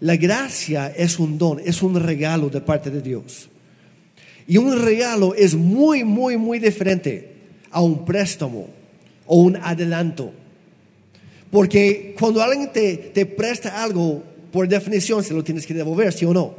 La 0.00 0.16
gracia 0.16 0.88
es 0.96 1.20
un 1.20 1.38
don, 1.38 1.60
es 1.64 1.82
un 1.82 1.94
regalo 2.00 2.48
de 2.48 2.60
parte 2.60 2.90
de 2.90 3.02
Dios. 3.02 3.49
Y 4.46 4.56
un 4.56 4.82
regalo 4.82 5.34
es 5.34 5.54
muy, 5.54 6.04
muy, 6.04 6.36
muy 6.36 6.58
diferente 6.58 7.28
a 7.70 7.80
un 7.80 8.04
préstamo 8.04 8.68
o 9.26 9.40
un 9.40 9.56
adelanto. 9.56 10.32
Porque 11.50 12.14
cuando 12.18 12.42
alguien 12.42 12.70
te, 12.72 12.96
te 12.96 13.26
presta 13.26 13.82
algo, 13.82 14.22
por 14.52 14.68
definición 14.68 15.22
se 15.22 15.34
lo 15.34 15.44
tienes 15.44 15.66
que 15.66 15.74
devolver, 15.74 16.12
¿sí 16.12 16.24
o 16.24 16.32
no? 16.32 16.54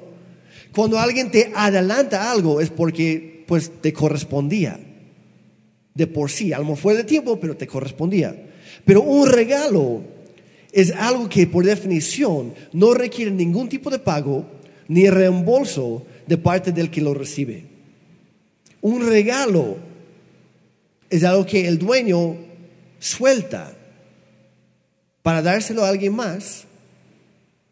Cuando 0.73 0.97
alguien 0.99 1.31
te 1.31 1.51
adelanta 1.53 2.31
algo 2.31 2.61
es 2.61 2.69
porque 2.69 3.43
pues 3.45 3.71
te 3.81 3.91
correspondía. 3.91 4.79
De 5.93 6.07
por 6.07 6.31
sí, 6.31 6.53
a 6.53 6.57
lo 6.57 6.63
mejor 6.63 6.77
fue 6.77 6.95
de 6.95 7.03
tiempo, 7.03 7.37
pero 7.39 7.57
te 7.57 7.67
correspondía. 7.67 8.33
Pero 8.85 9.01
un 9.01 9.29
regalo 9.29 10.01
es 10.71 10.91
algo 10.91 11.27
que 11.27 11.47
por 11.47 11.65
definición 11.65 12.53
no 12.71 12.93
requiere 12.93 13.31
ningún 13.31 13.67
tipo 13.67 13.89
de 13.89 13.99
pago 13.99 14.45
ni 14.87 15.09
reembolso 15.09 16.05
de 16.27 16.37
parte 16.37 16.71
del 16.71 16.89
que 16.89 17.01
lo 17.01 17.13
recibe. 17.13 17.70
Un 18.81 19.07
regalo 19.07 19.77
es 21.09 21.23
algo 21.23 21.45
que 21.45 21.67
el 21.67 21.77
dueño 21.77 22.37
suelta 22.99 23.73
para 25.21 25.41
dárselo 25.41 25.83
a 25.83 25.89
alguien 25.89 26.15
más 26.15 26.65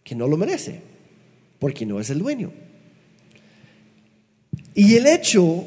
que 0.04 0.16
no 0.16 0.28
lo 0.28 0.38
merece, 0.38 0.82
porque 1.58 1.86
no 1.86 2.00
es 2.00 2.10
el 2.10 2.20
dueño. 2.20 2.52
Y 4.76 4.96
el 4.96 5.08
hecho 5.08 5.66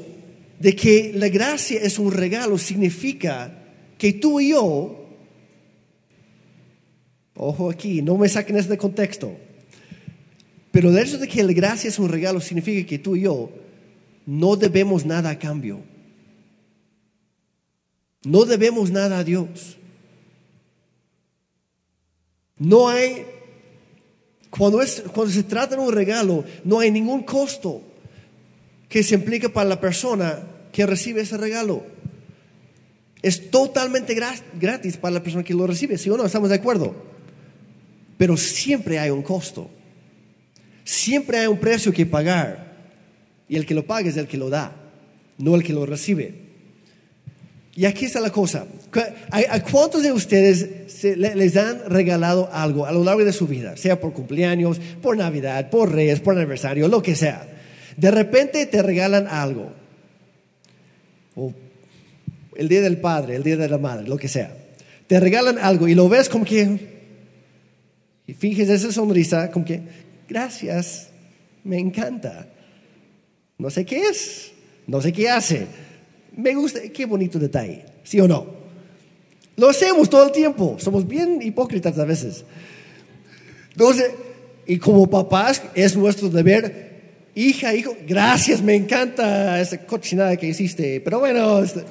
de 0.58 0.76
que 0.76 1.12
la 1.14 1.28
gracia 1.28 1.80
es 1.80 1.98
un 1.98 2.12
regalo 2.12 2.56
significa 2.58 3.52
que 3.98 4.12
tú 4.12 4.40
y 4.40 4.50
yo, 4.50 5.08
ojo 7.34 7.70
aquí, 7.70 8.02
no 8.02 8.16
me 8.16 8.28
saquen 8.28 8.56
este 8.56 8.76
contexto, 8.76 9.36
pero 10.70 10.90
el 10.90 10.98
hecho 10.98 11.18
de 11.18 11.28
que 11.28 11.42
la 11.42 11.52
gracia 11.52 11.88
es 11.88 11.98
un 11.98 12.08
regalo 12.08 12.40
significa 12.40 12.86
que 12.88 12.98
tú 12.98 13.16
y 13.16 13.22
yo 13.22 13.61
no 14.26 14.56
debemos 14.56 15.04
nada 15.04 15.30
a 15.30 15.38
cambio. 15.38 15.80
No 18.24 18.44
debemos 18.44 18.90
nada 18.90 19.18
a 19.18 19.24
Dios. 19.24 19.76
No 22.58 22.88
hay, 22.88 23.26
cuando, 24.50 24.80
es, 24.80 25.02
cuando 25.12 25.32
se 25.32 25.42
trata 25.42 25.74
de 25.74 25.82
un 25.82 25.92
regalo, 25.92 26.44
no 26.64 26.78
hay 26.78 26.90
ningún 26.90 27.24
costo 27.24 27.82
que 28.88 29.02
se 29.02 29.16
implique 29.16 29.48
para 29.48 29.68
la 29.68 29.80
persona 29.80 30.40
que 30.70 30.86
recibe 30.86 31.22
ese 31.22 31.36
regalo. 31.36 31.84
Es 33.22 33.50
totalmente 33.50 34.16
gratis 34.54 34.96
para 34.96 35.14
la 35.14 35.22
persona 35.22 35.44
que 35.44 35.54
lo 35.54 35.66
recibe, 35.66 35.98
¿sí 35.98 36.10
o 36.10 36.16
no? 36.16 36.24
¿Estamos 36.24 36.48
de 36.48 36.56
acuerdo? 36.56 36.94
Pero 38.18 38.36
siempre 38.36 38.98
hay 38.98 39.10
un 39.10 39.22
costo. 39.22 39.70
Siempre 40.84 41.38
hay 41.38 41.46
un 41.46 41.58
precio 41.58 41.92
que 41.92 42.06
pagar. 42.06 42.71
Y 43.52 43.56
el 43.56 43.66
que 43.66 43.74
lo 43.74 43.84
paga 43.84 44.08
es 44.08 44.16
el 44.16 44.26
que 44.26 44.38
lo 44.38 44.48
da, 44.48 44.72
no 45.36 45.54
el 45.54 45.62
que 45.62 45.74
lo 45.74 45.84
recibe. 45.84 46.32
Y 47.76 47.84
aquí 47.84 48.06
está 48.06 48.18
la 48.18 48.30
cosa. 48.30 48.64
¿A 49.30 49.62
cuántos 49.62 50.02
de 50.02 50.10
ustedes 50.10 51.04
les 51.04 51.56
han 51.58 51.90
regalado 51.90 52.48
algo 52.50 52.86
a 52.86 52.92
lo 52.92 53.04
largo 53.04 53.22
de 53.26 53.32
su 53.34 53.46
vida? 53.46 53.76
Sea 53.76 54.00
por 54.00 54.14
cumpleaños, 54.14 54.80
por 55.02 55.18
Navidad, 55.18 55.68
por 55.68 55.92
Reyes, 55.92 56.20
por 56.20 56.34
aniversario, 56.34 56.88
lo 56.88 57.02
que 57.02 57.14
sea. 57.14 57.46
De 57.98 58.10
repente 58.10 58.64
te 58.64 58.80
regalan 58.80 59.26
algo. 59.26 59.70
O 61.36 61.52
el 62.56 62.70
día 62.70 62.80
del 62.80 62.96
padre, 62.96 63.36
el 63.36 63.42
día 63.42 63.58
de 63.58 63.68
la 63.68 63.76
madre, 63.76 64.08
lo 64.08 64.16
que 64.16 64.28
sea. 64.28 64.56
Te 65.08 65.20
regalan 65.20 65.58
algo 65.58 65.88
y 65.88 65.94
lo 65.94 66.08
ves 66.08 66.30
como 66.30 66.46
que... 66.46 67.02
Y 68.26 68.32
finges 68.32 68.70
esa 68.70 68.90
sonrisa 68.90 69.50
como 69.50 69.66
que, 69.66 69.82
gracias, 70.26 71.10
me 71.64 71.78
encanta. 71.78 72.48
No 73.58 73.70
sé 73.70 73.84
qué 73.84 74.08
es, 74.08 74.52
no 74.86 75.00
sé 75.00 75.12
qué 75.12 75.30
hace 75.30 75.66
me 76.36 76.54
gusta, 76.54 76.80
qué 76.92 77.04
bonito 77.04 77.38
detalle, 77.38 77.84
¿sí 78.02 78.20
o 78.20 78.28
no? 78.28 78.46
Lo 79.56 79.68
hacemos 79.68 80.08
todo 80.08 80.26
el 80.26 80.32
tiempo, 80.32 80.76
somos 80.78 81.06
bien 81.06 81.40
hipócritas 81.42 81.98
a 81.98 82.04
veces. 82.04 82.44
Entonces, 83.72 84.10
y 84.66 84.78
como 84.78 85.08
papás 85.08 85.62
es 85.74 85.96
nuestro 85.96 86.28
deber, 86.30 87.00
hija, 87.34 87.74
hijo, 87.74 87.94
gracias, 88.06 88.62
me 88.62 88.74
encanta 88.74 89.60
esa 89.60 89.78
cochinada 89.86 90.36
que 90.36 90.48
hiciste, 90.48 91.00
pero 91.00 91.20
bueno, 91.20 91.62
este, 91.62 91.82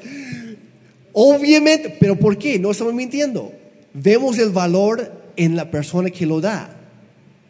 obviamente, 1.14 1.96
pero 2.00 2.16
¿por 2.16 2.38
qué? 2.38 2.58
No 2.58 2.72
estamos 2.72 2.94
mintiendo. 2.94 3.54
Vemos 3.94 4.40
el 4.40 4.50
valor 4.50 5.12
en 5.36 5.56
la 5.56 5.70
persona 5.70 6.10
que 6.10 6.26
lo 6.26 6.42
da 6.42 6.78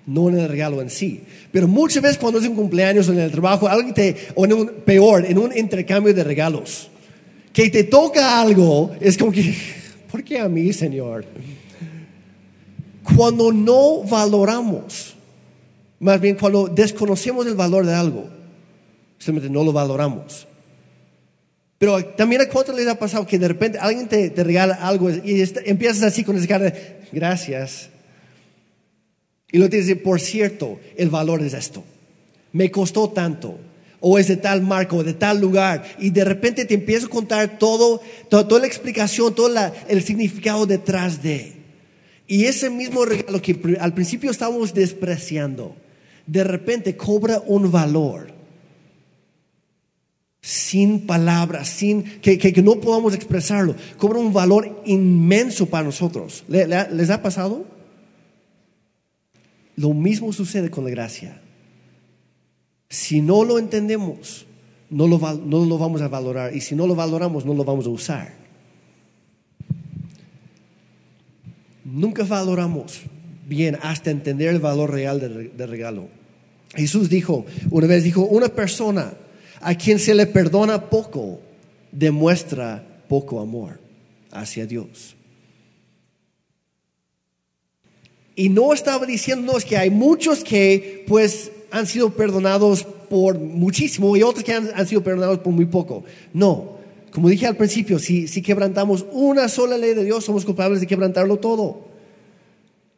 no 0.05 0.29
en 0.29 0.39
el 0.39 0.49
regalo 0.49 0.81
en 0.81 0.89
sí. 0.89 1.21
Pero 1.51 1.67
muchas 1.67 2.01
veces 2.01 2.17
cuando 2.17 2.39
es 2.39 2.47
un 2.47 2.55
cumpleaños 2.55 3.07
en 3.09 3.19
el 3.19 3.31
trabajo, 3.31 3.67
alguien 3.67 3.93
te, 3.93 4.15
o 4.35 4.45
en 4.45 4.53
un, 4.53 4.67
peor, 4.85 5.25
en 5.25 5.37
un 5.37 5.55
intercambio 5.55 6.13
de 6.13 6.23
regalos, 6.23 6.89
que 7.53 7.69
te 7.69 7.83
toca 7.83 8.41
algo, 8.41 8.91
es 8.99 9.17
como 9.17 9.31
que, 9.31 9.55
¿por 10.11 10.23
qué 10.23 10.39
a 10.39 10.49
mí, 10.49 10.71
Señor? 10.73 11.25
Cuando 13.15 13.51
no 13.51 14.03
valoramos, 14.03 15.15
más 15.99 16.19
bien 16.19 16.35
cuando 16.35 16.67
desconocemos 16.67 17.45
el 17.45 17.55
valor 17.55 17.85
de 17.85 17.93
algo, 17.93 18.29
simplemente 19.17 19.53
no 19.53 19.63
lo 19.63 19.71
valoramos. 19.71 20.47
Pero 21.77 22.03
también 22.05 22.41
a 22.41 22.47
cuánto 22.47 22.73
les 22.73 22.87
ha 22.87 22.97
pasado 22.97 23.25
que 23.25 23.39
de 23.39 23.47
repente 23.47 23.79
alguien 23.79 24.07
te, 24.07 24.31
regala 24.43 24.75
algo 24.75 25.09
y 25.09 25.43
empiezas 25.65 26.03
así 26.03 26.23
con 26.23 26.37
esa 26.37 26.47
cara 26.47 26.73
gracias, 27.11 27.89
y 29.51 29.57
lo 29.57 29.67
decir, 29.67 30.01
por 30.01 30.19
cierto, 30.19 30.79
el 30.95 31.09
valor 31.09 31.41
es 31.41 31.53
esto. 31.53 31.83
Me 32.53 32.71
costó 32.71 33.09
tanto. 33.09 33.57
O 33.99 34.17
es 34.17 34.27
de 34.27 34.37
tal 34.37 34.61
marco, 34.61 35.03
de 35.03 35.13
tal 35.13 35.39
lugar. 35.39 35.83
Y 35.99 36.09
de 36.09 36.23
repente 36.23 36.65
te 36.65 36.73
empiezo 36.73 37.07
a 37.07 37.09
contar 37.09 37.59
todo, 37.59 38.01
toda, 38.29 38.59
la 38.59 38.65
explicación, 38.65 39.35
todo 39.35 39.51
el 39.87 40.03
significado 40.03 40.65
detrás 40.65 41.21
de. 41.21 41.53
Y 42.27 42.45
ese 42.45 42.69
mismo 42.69 43.05
regalo 43.05 43.41
que 43.41 43.77
al 43.79 43.93
principio 43.93 44.31
estábamos 44.31 44.73
despreciando, 44.73 45.75
de 46.25 46.43
repente 46.43 46.95
cobra 46.95 47.43
un 47.45 47.69
valor. 47.69 48.31
Sin 50.41 51.05
palabras, 51.05 51.67
sin 51.67 52.03
que, 52.21 52.39
que, 52.39 52.63
no 52.63 52.79
podamos 52.79 53.13
expresarlo. 53.13 53.75
Cobra 53.97 54.17
un 54.17 54.33
valor 54.33 54.81
inmenso 54.85 55.67
para 55.67 55.83
nosotros. 55.83 56.43
¿Les 56.47 57.09
ha 57.11 57.21
pasado? 57.21 57.65
Lo 59.75 59.93
mismo 59.93 60.33
sucede 60.33 60.69
con 60.69 60.83
la 60.83 60.89
gracia. 60.89 61.41
Si 62.89 63.21
no 63.21 63.43
lo 63.43 63.57
entendemos, 63.57 64.45
no 64.89 65.07
lo, 65.07 65.17
no 65.17 65.65
lo 65.65 65.77
vamos 65.77 66.01
a 66.01 66.07
valorar. 66.07 66.55
Y 66.55 66.61
si 66.61 66.75
no 66.75 66.87
lo 66.87 66.95
valoramos, 66.95 67.45
no 67.45 67.53
lo 67.53 67.63
vamos 67.63 67.85
a 67.85 67.89
usar. 67.89 68.33
Nunca 71.83 72.23
valoramos 72.23 73.01
bien 73.47 73.77
hasta 73.81 74.11
entender 74.11 74.49
el 74.49 74.59
valor 74.59 74.91
real 74.91 75.19
del, 75.19 75.69
regalo. 75.69 76.07
Jesús 76.73 77.09
dijo, 77.09 77.45
una 77.69 77.87
vez 77.87 78.03
dijo, 78.03 78.21
una 78.21 78.47
persona 78.47 79.13
a 79.59 79.75
quien 79.75 79.99
se 79.99 80.15
le 80.15 80.25
perdona 80.25 80.89
poco, 80.89 81.41
demuestra 81.91 83.03
poco 83.09 83.41
amor 83.41 83.79
hacia 84.31 84.65
Dios. 84.65 85.15
Y 88.41 88.49
no 88.49 88.73
estaba 88.73 89.05
diciéndonos 89.05 89.63
que 89.63 89.77
hay 89.77 89.91
muchos 89.91 90.43
que 90.43 91.05
pues 91.07 91.51
han 91.69 91.85
sido 91.85 92.09
perdonados 92.09 92.83
por 93.07 93.37
muchísimo 93.37 94.17
y 94.17 94.23
otros 94.23 94.43
que 94.43 94.51
han, 94.51 94.87
sido 94.87 95.03
perdonados 95.03 95.37
por 95.37 95.53
muy 95.53 95.65
poco. 95.65 96.03
No, 96.33 96.79
como 97.11 97.29
dije 97.29 97.45
al 97.45 97.55
principio, 97.55 97.99
si, 97.99 98.27
si 98.27 98.41
quebrantamos 98.41 99.05
una 99.11 99.47
sola 99.47 99.77
ley 99.77 99.93
de 99.93 100.05
Dios, 100.05 100.25
somos 100.25 100.43
culpables 100.43 100.81
de 100.81 100.87
quebrantarlo 100.87 101.37
todo. 101.37 101.85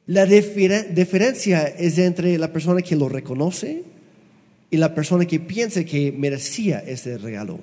La 0.07 0.25
diferencia 0.25 1.63
es 1.67 1.97
entre 1.97 2.37
la 2.37 2.53
persona 2.53 2.81
que 2.81 2.95
lo 2.95 3.09
reconoce 3.09 3.83
y 4.71 4.77
la 4.77 4.95
persona 4.95 5.25
que 5.25 5.41
piensa 5.41 5.83
que 5.83 6.13
merecía 6.13 6.79
ese 6.79 7.17
regalo, 7.17 7.59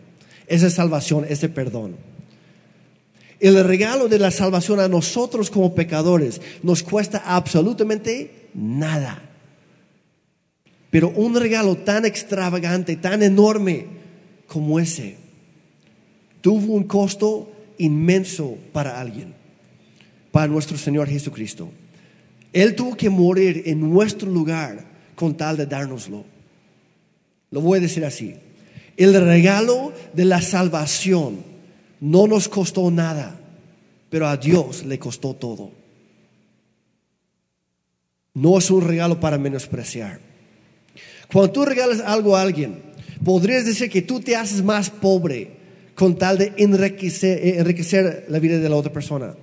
esa 0.49 0.69
salvación, 0.69 1.25
ese 1.27 1.49
perdón. 1.49 2.10
El 3.41 3.65
regalo 3.65 4.07
de 4.09 4.19
la 4.19 4.31
salvación 4.31 4.81
a 4.81 4.89
nosotros 4.89 5.51
como 5.51 5.75
pecadores 5.75 6.41
nos 6.63 6.83
cuesta 6.83 7.23
absolutamente 7.25 8.49
nada. 8.53 9.23
Pero 10.91 11.09
un 11.09 11.35
regalo 11.35 11.77
tan 11.77 12.05
extravagante, 12.05 12.97
tan 12.97 13.23
enorme 13.23 13.87
como 14.47 14.79
ese, 14.79 15.17
tuvo 16.43 16.75
un 16.75 16.85
costo 16.85 17.51
inmenso 17.79 18.59
para 18.73 19.01
alguien, 19.01 19.33
para 20.31 20.49
nuestro 20.49 20.77
Señor 20.77 21.09
Jesucristo. 21.09 21.71
Él 22.53 22.75
tuvo 22.75 22.95
que 22.95 23.09
morir 23.09 23.63
en 23.67 23.81
nuestro 23.81 24.31
lugar 24.31 24.85
con 25.15 25.35
tal 25.35 25.57
de 25.57 25.67
dárnoslo. 25.67 26.25
Lo 27.51 27.61
voy 27.63 27.79
a 27.79 27.83
decir 27.83 28.05
así. 28.05 28.35
El 28.97 29.15
regalo 29.15 29.93
de 30.13 30.25
la 30.25 30.43
salvación 30.43 31.50
no 32.01 32.27
nos 32.27 32.49
costó 32.49 32.91
nada, 32.91 33.39
pero 34.09 34.27
a 34.27 34.37
Dios 34.37 34.85
le 34.85 34.99
costó 34.99 35.35
todo. 35.35 35.71
No 38.35 38.59
es 38.59 38.71
un 38.71 38.87
regalo 38.87 39.21
para 39.21 39.39
menospreciar. 39.39 40.21
Cuando 41.33 41.53
tú 41.53 41.65
regalas 41.65 42.01
algo 42.01 42.37
a 42.37 42.43
alguien, 42.43 42.83
podrías 43.25 43.65
decir 43.65 43.91
que 43.91 44.03
tú 44.03 44.21
te 44.21 44.37
haces 44.37 44.63
más 44.63 44.91
pobre 44.91 45.53
con 45.95 46.17
tal 46.17 46.39
de 46.39 46.53
enriquecer, 46.57 47.59
enriquecer 47.59 48.27
la 48.29 48.39
vida 48.39 48.59
de 48.59 48.69
la 48.69 48.77
otra 48.77 48.93
persona. 48.93 49.35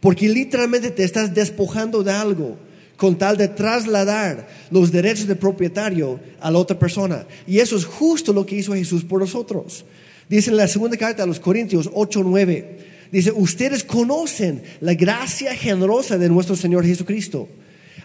porque 0.00 0.28
literalmente 0.28 0.90
te 0.90 1.02
estás 1.02 1.32
despojando 1.32 2.02
de 2.02 2.12
algo 2.12 2.58
con 2.98 3.16
tal 3.16 3.38
de 3.38 3.48
trasladar 3.48 4.46
los 4.70 4.92
derechos 4.92 5.26
de 5.26 5.34
propietario 5.34 6.20
a 6.40 6.50
la 6.50 6.58
otra 6.58 6.78
persona. 6.78 7.26
Y 7.46 7.58
eso 7.58 7.74
es 7.74 7.86
justo 7.86 8.34
lo 8.34 8.44
que 8.44 8.56
hizo 8.56 8.74
Jesús 8.74 9.02
por 9.02 9.20
nosotros. 9.20 9.86
Dice 10.28 10.50
en 10.50 10.56
la 10.56 10.68
segunda 10.68 10.96
carta 10.96 11.22
a 11.22 11.26
los 11.26 11.40
Corintios 11.40 11.90
8, 11.92 12.22
9, 12.24 12.78
dice, 13.10 13.32
ustedes 13.32 13.84
conocen 13.84 14.62
la 14.80 14.94
gracia 14.94 15.54
generosa 15.54 16.18
de 16.18 16.28
nuestro 16.28 16.56
Señor 16.56 16.84
Jesucristo. 16.84 17.48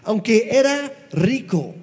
Aunque 0.02 0.48
era 0.50 0.92
rico, 1.12 1.74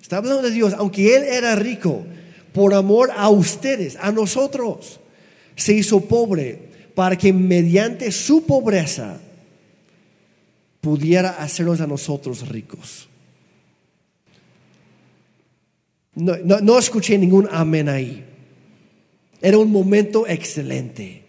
está 0.00 0.18
hablando 0.18 0.42
de 0.42 0.50
Dios, 0.50 0.74
aunque 0.76 1.16
Él 1.16 1.24
era 1.24 1.54
rico, 1.56 2.04
por 2.52 2.74
amor 2.74 3.10
a 3.14 3.28
ustedes, 3.28 3.96
a 4.00 4.10
nosotros, 4.12 4.98
se 5.54 5.74
hizo 5.74 6.00
pobre 6.00 6.58
para 6.94 7.16
que 7.16 7.32
mediante 7.32 8.10
su 8.10 8.46
pobreza 8.46 9.20
pudiera 10.80 11.30
hacernos 11.30 11.80
a 11.80 11.86
nosotros 11.86 12.48
ricos. 12.48 13.08
No, 16.14 16.36
no, 16.38 16.78
escuché 16.78 17.18
ningún 17.18 17.46
amén 17.52 17.90
ahí. 17.90 18.24
Era 19.46 19.58
un 19.58 19.70
momento 19.70 20.26
excelente. 20.26 21.22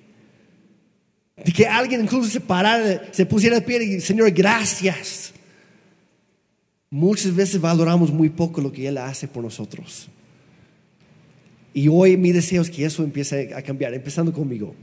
De 1.36 1.52
que 1.52 1.68
alguien 1.68 2.02
incluso 2.02 2.28
se 2.28 2.40
parara, 2.40 3.14
se 3.14 3.28
pusiera 3.28 3.58
de 3.58 3.62
pie 3.62 3.84
y, 3.84 4.02
Señor, 4.02 4.32
gracias. 4.32 5.34
Muchas 6.90 7.36
veces 7.36 7.62
valoramos 7.62 8.12
muy 8.12 8.30
poco 8.30 8.60
lo 8.60 8.72
que 8.72 8.88
Él 8.88 8.98
hace 8.98 9.28
por 9.28 9.44
nosotros. 9.44 10.08
Y 11.76 11.90
hoy 11.90 12.18
mi 12.18 12.32
deseo 12.32 12.64
es 12.64 12.72
que 12.72 12.86
eso 12.86 13.04
empiece 13.04 13.54
a 13.54 13.62
cambiar, 13.62 13.94
empezando 13.94 14.34
conmigo. 14.34 14.74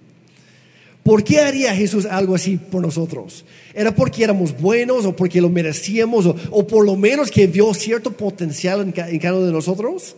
¿Por 1.02 1.24
qué 1.24 1.40
haría 1.40 1.74
Jesús 1.74 2.06
algo 2.06 2.36
así 2.36 2.56
por 2.56 2.82
nosotros? 2.82 3.44
¿Era 3.74 3.92
porque 3.92 4.22
éramos 4.22 4.56
buenos 4.56 5.06
o 5.06 5.16
porque 5.16 5.40
lo 5.40 5.48
merecíamos 5.48 6.24
o, 6.24 6.66
por 6.68 6.86
lo 6.86 6.94
menos 6.94 7.32
que 7.32 7.48
vio 7.48 7.74
cierto 7.74 8.12
potencial 8.12 8.80
en, 8.82 8.94
en 8.96 9.18
cada 9.18 9.38
uno 9.38 9.46
de 9.46 9.52
nosotros? 9.52 10.14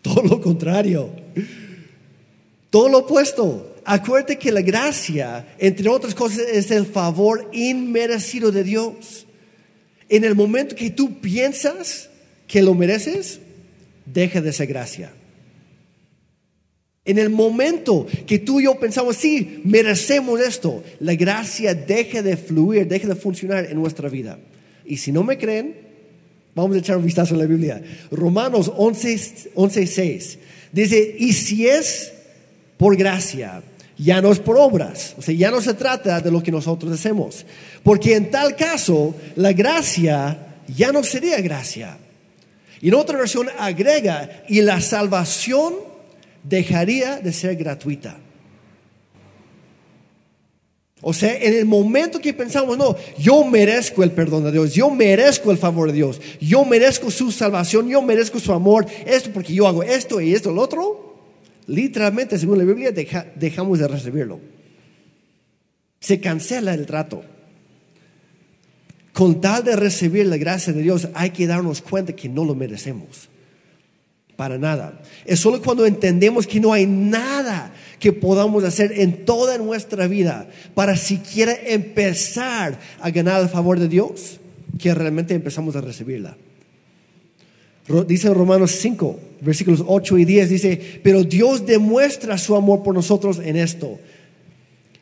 Todo 0.00 0.22
lo 0.22 0.40
contrario. 0.40 1.19
Todo 2.70 2.88
lo 2.88 2.98
opuesto. 2.98 3.76
Acuérdate 3.84 4.38
que 4.38 4.52
la 4.52 4.62
gracia, 4.62 5.54
entre 5.58 5.88
otras 5.88 6.14
cosas, 6.14 6.38
es 6.38 6.70
el 6.70 6.86
favor 6.86 7.48
inmerecido 7.52 8.52
de 8.52 8.62
Dios. 8.62 9.26
En 10.08 10.24
el 10.24 10.34
momento 10.34 10.76
que 10.76 10.90
tú 10.90 11.20
piensas 11.20 12.08
que 12.46 12.62
lo 12.62 12.74
mereces, 12.74 13.40
deja 14.06 14.40
de 14.40 14.52
ser 14.52 14.68
gracia. 14.68 15.12
En 17.04 17.18
el 17.18 17.30
momento 17.30 18.06
que 18.26 18.38
tú 18.38 18.60
y 18.60 18.64
yo 18.64 18.78
pensamos, 18.78 19.16
sí, 19.16 19.62
merecemos 19.64 20.40
esto, 20.40 20.84
la 21.00 21.14
gracia 21.14 21.74
deja 21.74 22.22
de 22.22 22.36
fluir, 22.36 22.86
deja 22.86 23.08
de 23.08 23.14
funcionar 23.16 23.66
en 23.66 23.76
nuestra 23.76 24.08
vida. 24.08 24.38
Y 24.84 24.98
si 24.98 25.10
no 25.10 25.24
me 25.24 25.38
creen, 25.38 25.74
vamos 26.54 26.76
a 26.76 26.80
echar 26.80 26.98
un 26.98 27.04
vistazo 27.04 27.34
en 27.34 27.40
la 27.40 27.46
Biblia. 27.46 27.82
Romanos 28.10 28.70
11, 28.76 29.50
11 29.54 29.86
6 29.86 30.38
dice, 30.72 31.16
y 31.18 31.32
si 31.32 31.66
es 31.66 32.12
por 32.80 32.96
gracia, 32.96 33.62
ya 33.98 34.22
no 34.22 34.32
es 34.32 34.38
por 34.38 34.56
obras, 34.56 35.14
o 35.18 35.20
sea, 35.20 35.34
ya 35.34 35.50
no 35.50 35.60
se 35.60 35.74
trata 35.74 36.18
de 36.18 36.30
lo 36.30 36.42
que 36.42 36.50
nosotros 36.50 36.90
hacemos, 36.90 37.44
porque 37.82 38.16
en 38.16 38.30
tal 38.30 38.56
caso 38.56 39.14
la 39.36 39.52
gracia 39.52 40.56
ya 40.66 40.90
no 40.90 41.04
sería 41.04 41.42
gracia. 41.42 41.98
Y 42.80 42.88
en 42.88 42.94
otra 42.94 43.18
versión 43.18 43.48
agrega, 43.58 44.44
y 44.48 44.62
la 44.62 44.80
salvación 44.80 45.74
dejaría 46.42 47.18
de 47.18 47.34
ser 47.34 47.54
gratuita. 47.56 48.16
O 51.02 51.12
sea, 51.12 51.36
en 51.36 51.52
el 51.52 51.66
momento 51.66 52.18
que 52.18 52.32
pensamos, 52.32 52.78
no, 52.78 52.96
yo 53.18 53.44
merezco 53.44 54.02
el 54.02 54.12
perdón 54.12 54.44
de 54.44 54.52
Dios, 54.52 54.72
yo 54.72 54.88
merezco 54.88 55.50
el 55.50 55.58
favor 55.58 55.88
de 55.90 55.96
Dios, 55.96 56.18
yo 56.40 56.64
merezco 56.64 57.10
su 57.10 57.30
salvación, 57.30 57.90
yo 57.90 58.00
merezco 58.00 58.40
su 58.40 58.54
amor, 58.54 58.86
esto 59.04 59.28
porque 59.34 59.52
yo 59.52 59.68
hago 59.68 59.82
esto 59.82 60.18
y 60.18 60.32
esto, 60.32 60.50
lo 60.50 60.62
otro, 60.62 61.09
literalmente, 61.70 62.38
según 62.38 62.58
la 62.58 62.64
Biblia, 62.64 62.92
dejamos 63.36 63.78
de 63.78 63.88
recibirlo. 63.88 64.40
Se 66.00 66.20
cancela 66.20 66.74
el 66.74 66.86
trato. 66.86 67.22
Con 69.12 69.40
tal 69.40 69.64
de 69.64 69.76
recibir 69.76 70.26
la 70.26 70.36
gracia 70.36 70.72
de 70.72 70.82
Dios, 70.82 71.08
hay 71.14 71.30
que 71.30 71.46
darnos 71.46 71.82
cuenta 71.82 72.14
que 72.14 72.28
no 72.28 72.44
lo 72.44 72.54
merecemos 72.54 73.28
para 74.36 74.56
nada. 74.56 75.02
Es 75.26 75.40
solo 75.40 75.60
cuando 75.60 75.84
entendemos 75.84 76.46
que 76.46 76.60
no 76.60 76.72
hay 76.72 76.86
nada 76.86 77.74
que 77.98 78.12
podamos 78.12 78.64
hacer 78.64 78.92
en 78.98 79.26
toda 79.26 79.58
nuestra 79.58 80.06
vida 80.06 80.48
para 80.74 80.96
siquiera 80.96 81.52
empezar 81.66 82.78
a 83.00 83.10
ganar 83.10 83.42
el 83.42 83.50
favor 83.50 83.78
de 83.78 83.88
Dios, 83.88 84.40
que 84.78 84.94
realmente 84.94 85.34
empezamos 85.34 85.76
a 85.76 85.82
recibirla. 85.82 86.38
Dice 88.06 88.32
Romanos 88.32 88.72
5, 88.80 89.18
versículos 89.40 89.82
8 89.86 90.18
y 90.18 90.24
10, 90.24 90.48
dice, 90.48 90.80
pero 91.02 91.24
Dios 91.24 91.66
demuestra 91.66 92.38
su 92.38 92.54
amor 92.54 92.82
por 92.82 92.94
nosotros 92.94 93.40
en 93.42 93.56
esto, 93.56 93.98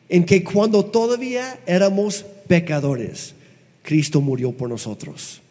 en 0.07 0.25
que 0.25 0.43
cuando 0.43 0.83
todavía 0.85 1.59
éramos 1.67 2.25
pecadores, 2.47 3.35
Cristo 3.83 4.21
murió 4.21 4.51
por 4.51 4.69
nosotros. 4.69 5.41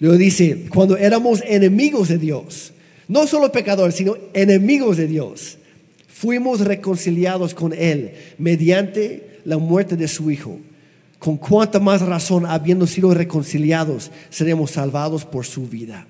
Luego 0.00 0.16
dice, 0.16 0.66
cuando 0.68 0.96
éramos 0.96 1.42
enemigos 1.46 2.08
de 2.08 2.18
Dios, 2.18 2.72
no 3.06 3.26
solo 3.26 3.52
pecadores, 3.52 3.94
sino 3.94 4.16
enemigos 4.34 4.96
de 4.96 5.06
Dios, 5.06 5.58
fuimos 6.08 6.60
reconciliados 6.60 7.54
con 7.54 7.72
Él 7.72 8.12
mediante 8.38 9.40
la 9.44 9.58
muerte 9.58 9.96
de 9.96 10.08
su 10.08 10.30
Hijo. 10.30 10.58
Con 11.20 11.36
cuánta 11.36 11.78
más 11.78 12.02
razón, 12.02 12.46
habiendo 12.46 12.88
sido 12.88 13.14
reconciliados, 13.14 14.10
seremos 14.30 14.72
salvados 14.72 15.24
por 15.24 15.46
su 15.46 15.68
vida. 15.68 16.06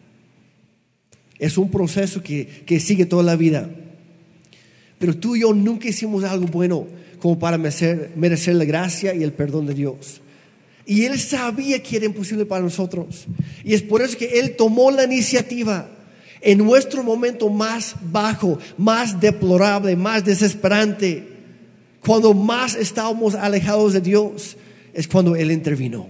Es 1.42 1.59
un 1.59 1.72
proceso 1.72 2.22
que, 2.22 2.46
que 2.46 2.78
sigue 2.78 3.05
toda 3.05 3.24
la 3.24 3.35
vida. 3.35 3.68
Pero 5.00 5.16
tú 5.16 5.35
y 5.35 5.40
yo 5.40 5.52
nunca 5.52 5.88
hicimos 5.88 6.22
algo 6.22 6.46
bueno 6.46 6.87
como 7.18 7.37
para 7.37 7.59
merecer, 7.59 8.12
merecer 8.14 8.55
la 8.55 8.64
gracia 8.64 9.12
y 9.12 9.24
el 9.24 9.33
perdón 9.33 9.66
de 9.66 9.74
Dios. 9.74 10.20
Y 10.87 11.05
Él 11.05 11.18
sabía 11.18 11.83
que 11.83 11.96
era 11.96 12.07
imposible 12.07 12.46
para 12.46 12.62
nosotros. 12.62 13.26
Y 13.64 13.74
es 13.74 13.83
por 13.83 14.02
eso 14.02 14.16
que 14.16 14.38
Él 14.38 14.55
tomó 14.55 14.92
la 14.92 15.02
iniciativa 15.02 15.90
en 16.40 16.59
nuestro 16.59 17.02
momento 17.02 17.50
más 17.50 17.96
bajo, 18.00 18.61
más 18.78 19.20
deplorable, 19.20 19.96
más 19.96 20.24
desesperante, 20.24 21.26
cuando 21.98 22.35
más 22.35 22.76
estábamos 22.76 23.35
alejados 23.35 23.94
de 23.94 24.00
Dios, 24.00 24.57
es 24.94 25.09
cuando 25.09 25.35
Él 25.35 25.50
intervino. 25.50 26.09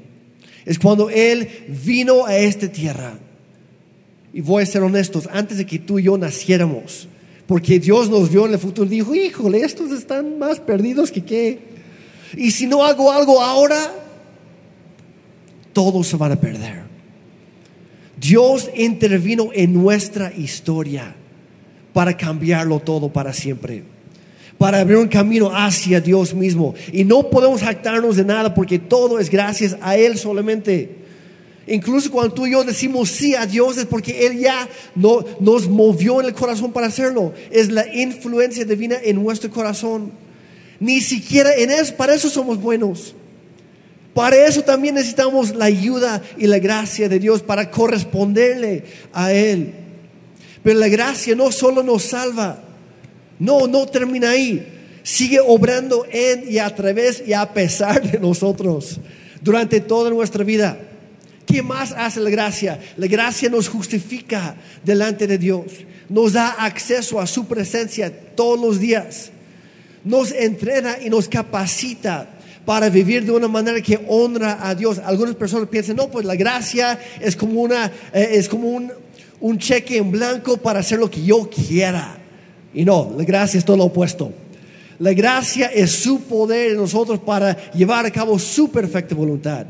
Es 0.66 0.79
cuando 0.79 1.09
Él 1.09 1.49
vino 1.83 2.27
a 2.27 2.37
esta 2.37 2.71
tierra. 2.71 3.18
Y 4.33 4.40
voy 4.40 4.62
a 4.62 4.66
ser 4.66 4.83
honestos, 4.83 5.29
antes 5.33 5.59
de 5.59 5.66
que 5.66 5.79
tú 5.79 5.99
y 5.99 6.05
yo 6.05 6.16
naciéramos, 6.16 7.09
porque 7.47 7.79
Dios 7.79 8.09
nos 8.09 8.31
vio 8.31 8.47
en 8.47 8.53
el 8.53 8.59
futuro 8.59 8.87
y 8.87 8.97
dijo, 8.97 9.14
híjole, 9.14 9.61
estos 9.61 9.90
están 9.90 10.38
más 10.38 10.59
perdidos 10.59 11.11
que 11.11 11.23
qué. 11.23 11.59
Y 12.37 12.51
si 12.51 12.66
no 12.66 12.85
hago 12.85 13.12
algo 13.12 13.42
ahora, 13.42 13.92
todos 15.73 16.07
se 16.07 16.16
van 16.16 16.33
a 16.33 16.40
perder. 16.40 16.83
Dios 18.18 18.71
intervino 18.75 19.51
en 19.53 19.75
nuestra 19.75 20.33
historia 20.33 21.14
para 21.92 22.16
cambiarlo 22.16 22.79
todo 22.79 23.12
para 23.12 23.33
siempre, 23.33 23.83
para 24.57 24.79
abrir 24.81 24.97
un 24.97 25.09
camino 25.09 25.51
hacia 25.53 26.01
Dios 26.01 26.33
mismo. 26.33 26.75
Y 26.92 27.05
no 27.05 27.29
podemos 27.29 27.61
jactarnos 27.61 28.16
de 28.16 28.25
nada 28.25 28.55
porque 28.55 28.79
todo 28.79 29.18
es 29.18 29.29
gracias 29.29 29.77
a 29.83 29.97
Él 29.97 30.16
solamente. 30.16 31.02
Incluso 31.66 32.11
cuando 32.11 32.35
tú 32.35 32.46
y 32.46 32.53
yo 32.53 32.64
decimos 32.64 33.09
sí 33.11 33.35
a 33.35 33.46
Dios 33.46 33.79
es 33.79 33.87
porque 33.87 34.27
Él 34.27 34.38
ya 34.38 34.68
no, 34.94 35.25
nos 35.38 35.68
movió 35.68 36.20
en 36.20 36.27
el 36.27 36.35
corazón 36.35 36.72
para 36.72 36.88
hacerlo. 36.88 37.33
Es 37.51 37.70
la 37.70 37.87
influencia 37.94 38.64
divina 38.64 38.96
en 39.03 39.22
nuestro 39.22 39.51
corazón. 39.51 40.12
Ni 40.81 41.01
siquiera 41.01 41.55
en 41.55 41.70
eso, 41.70 41.94
para 41.94 42.14
eso 42.14 42.29
somos 42.29 42.61
buenos. 42.61 43.14
Para 44.14 44.44
eso 44.46 44.62
también 44.62 44.96
necesitamos 44.96 45.55
la 45.55 45.66
ayuda 45.66 46.20
y 46.37 46.46
la 46.46 46.59
gracia 46.59 47.09
de 47.09 47.18
Dios 47.18 47.42
para 47.42 47.70
corresponderle 47.70 48.85
a 49.12 49.33
Él. 49.33 49.72
Pero 50.62 50.79
la 50.79 50.88
gracia 50.88 51.35
no 51.35 51.51
solo 51.53 51.83
nos 51.83 52.03
salva, 52.03 52.62
no, 53.38 53.66
no 53.68 53.87
termina 53.87 54.31
ahí. 54.31 54.68
Sigue 55.05 55.40
obrando 55.40 56.05
en 56.11 56.44
y 56.51 56.59
a 56.59 56.75
través 56.75 57.22
y 57.27 57.33
a 57.33 57.53
pesar 57.53 58.03
de 58.03 58.18
nosotros 58.18 59.01
durante 59.40 59.81
toda 59.81 60.11
nuestra 60.11 60.44
vida. 60.44 60.79
¿Qué 61.46 61.62
más 61.62 61.92
hace 61.92 62.20
la 62.20 62.31
gracia? 62.31 62.81
La 62.96 63.07
gracia 63.07 63.48
nos 63.48 63.68
justifica 63.68 64.57
delante 64.85 65.26
de 65.26 65.38
Dios, 65.38 65.64
nos 66.09 66.33
da 66.35 66.50
acceso 66.50 67.20
a 67.20 67.26
su 67.26 67.46
presencia 67.46 68.12
todos 68.35 68.61
los 68.61 68.78
días, 68.78 69.31
nos 70.05 70.33
entrena 70.33 70.96
y 71.05 71.11
nos 71.11 71.28
capacita 71.28 72.28
para 72.64 72.88
vivir 72.88 73.24
de 73.24 73.33
una 73.33 73.48
manera 73.48 73.81
que 73.81 74.00
honra 74.09 74.59
a 74.61 74.74
Dios. 74.74 74.98
Algunas 74.98 75.35
personas 75.35 75.68
piensan, 75.68 75.96
no, 75.96 76.09
pues 76.09 76.24
la 76.24 76.37
gracia 76.37 76.98
es 77.20 77.35
como, 77.35 77.61
una, 77.61 77.87
eh, 78.12 78.28
es 78.33 78.48
como 78.48 78.68
un, 78.68 78.92
un 79.40 79.59
cheque 79.59 79.96
en 79.98 80.11
blanco 80.11 80.57
para 80.57 80.81
hacer 80.81 80.98
lo 80.98 81.11
que 81.11 81.22
yo 81.22 81.50
quiera. 81.50 82.18
Y 82.72 82.85
no, 82.85 83.12
la 83.16 83.24
gracia 83.24 83.59
es 83.59 83.64
todo 83.64 83.76
lo 83.76 83.85
opuesto. 83.85 84.33
La 84.98 85.12
gracia 85.12 85.66
es 85.66 85.90
su 85.90 86.22
poder 86.22 86.72
en 86.72 86.76
nosotros 86.76 87.18
para 87.18 87.72
llevar 87.72 88.07
a 88.07 88.11
cabo 88.11 88.38
su 88.38 88.70
perfecta 88.70 89.14
voluntad. 89.14 89.66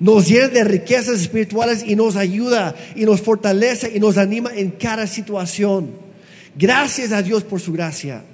Nos 0.00 0.26
llena 0.26 0.48
de 0.48 0.64
riquezas 0.64 1.20
espirituales 1.20 1.84
y 1.86 1.94
nos 1.94 2.16
ayuda 2.16 2.74
y 2.96 3.04
nos 3.04 3.20
fortalece 3.20 3.92
y 3.94 4.00
nos 4.00 4.16
anima 4.16 4.50
en 4.54 4.70
cada 4.70 5.06
situación. 5.06 5.90
Gracias 6.56 7.12
a 7.12 7.22
Dios 7.22 7.44
por 7.44 7.60
su 7.60 7.72
gracia. 7.72 8.24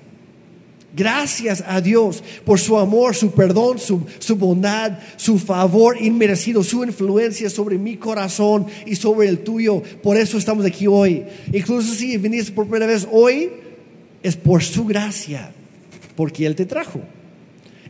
Gracias 0.97 1.63
a 1.67 1.81
Dios 1.83 2.23
por 2.45 2.59
su 2.59 2.79
amor, 2.79 3.15
su 3.15 3.33
perdón, 3.33 3.79
su, 3.79 4.07
su, 4.19 4.37
bondad, 4.37 4.99
su 5.17 5.39
favor 5.39 6.01
inmerecido, 6.01 6.65
su 6.65 6.85
influencia 6.85 7.51
sobre 7.51 7.77
mi 7.77 7.97
corazón 7.97 8.67
y 8.87 8.97
sobre 8.97 9.29
el 9.29 9.41
tuyo. 9.41 9.83
Por 10.03 10.17
eso 10.17 10.39
estamos 10.39 10.65
aquí 10.65 10.87
hoy. 10.87 11.25
Incluso 11.53 11.93
si 11.93 12.17
viniste 12.17 12.53
por 12.53 12.65
primera 12.65 12.87
vez 12.87 13.07
hoy, 13.13 13.51
es 14.23 14.37
por 14.37 14.63
su 14.63 14.87
gracia 14.87 15.53
porque 16.17 16.47
Él 16.47 16.57
te 16.57 16.65
trajo. 16.65 17.01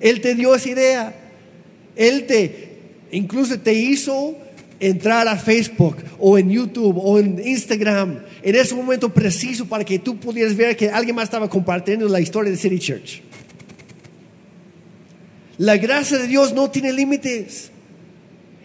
Él 0.00 0.20
te 0.20 0.34
dio 0.34 0.54
esa 0.54 0.68
idea. 0.68 1.14
Él 1.94 2.26
te, 2.26 2.65
incluso 3.10 3.58
te 3.58 3.74
hizo 3.74 4.36
entrar 4.78 5.26
a 5.26 5.36
Facebook 5.36 5.96
o 6.18 6.38
en 6.38 6.50
YouTube 6.50 6.98
o 6.98 7.18
en 7.18 7.40
Instagram 7.44 8.20
en 8.42 8.54
ese 8.54 8.74
momento 8.74 9.08
preciso 9.12 9.66
para 9.66 9.84
que 9.84 9.98
tú 9.98 10.16
pudieras 10.18 10.54
ver 10.56 10.76
que 10.76 10.90
alguien 10.90 11.16
más 11.16 11.24
estaba 11.24 11.48
compartiendo 11.48 12.08
la 12.08 12.20
historia 12.20 12.50
de 12.50 12.56
City 12.56 12.78
Church. 12.78 13.22
La 15.58 15.76
gracia 15.78 16.18
de 16.18 16.26
Dios 16.26 16.52
no 16.52 16.70
tiene 16.70 16.92
límites. 16.92 17.70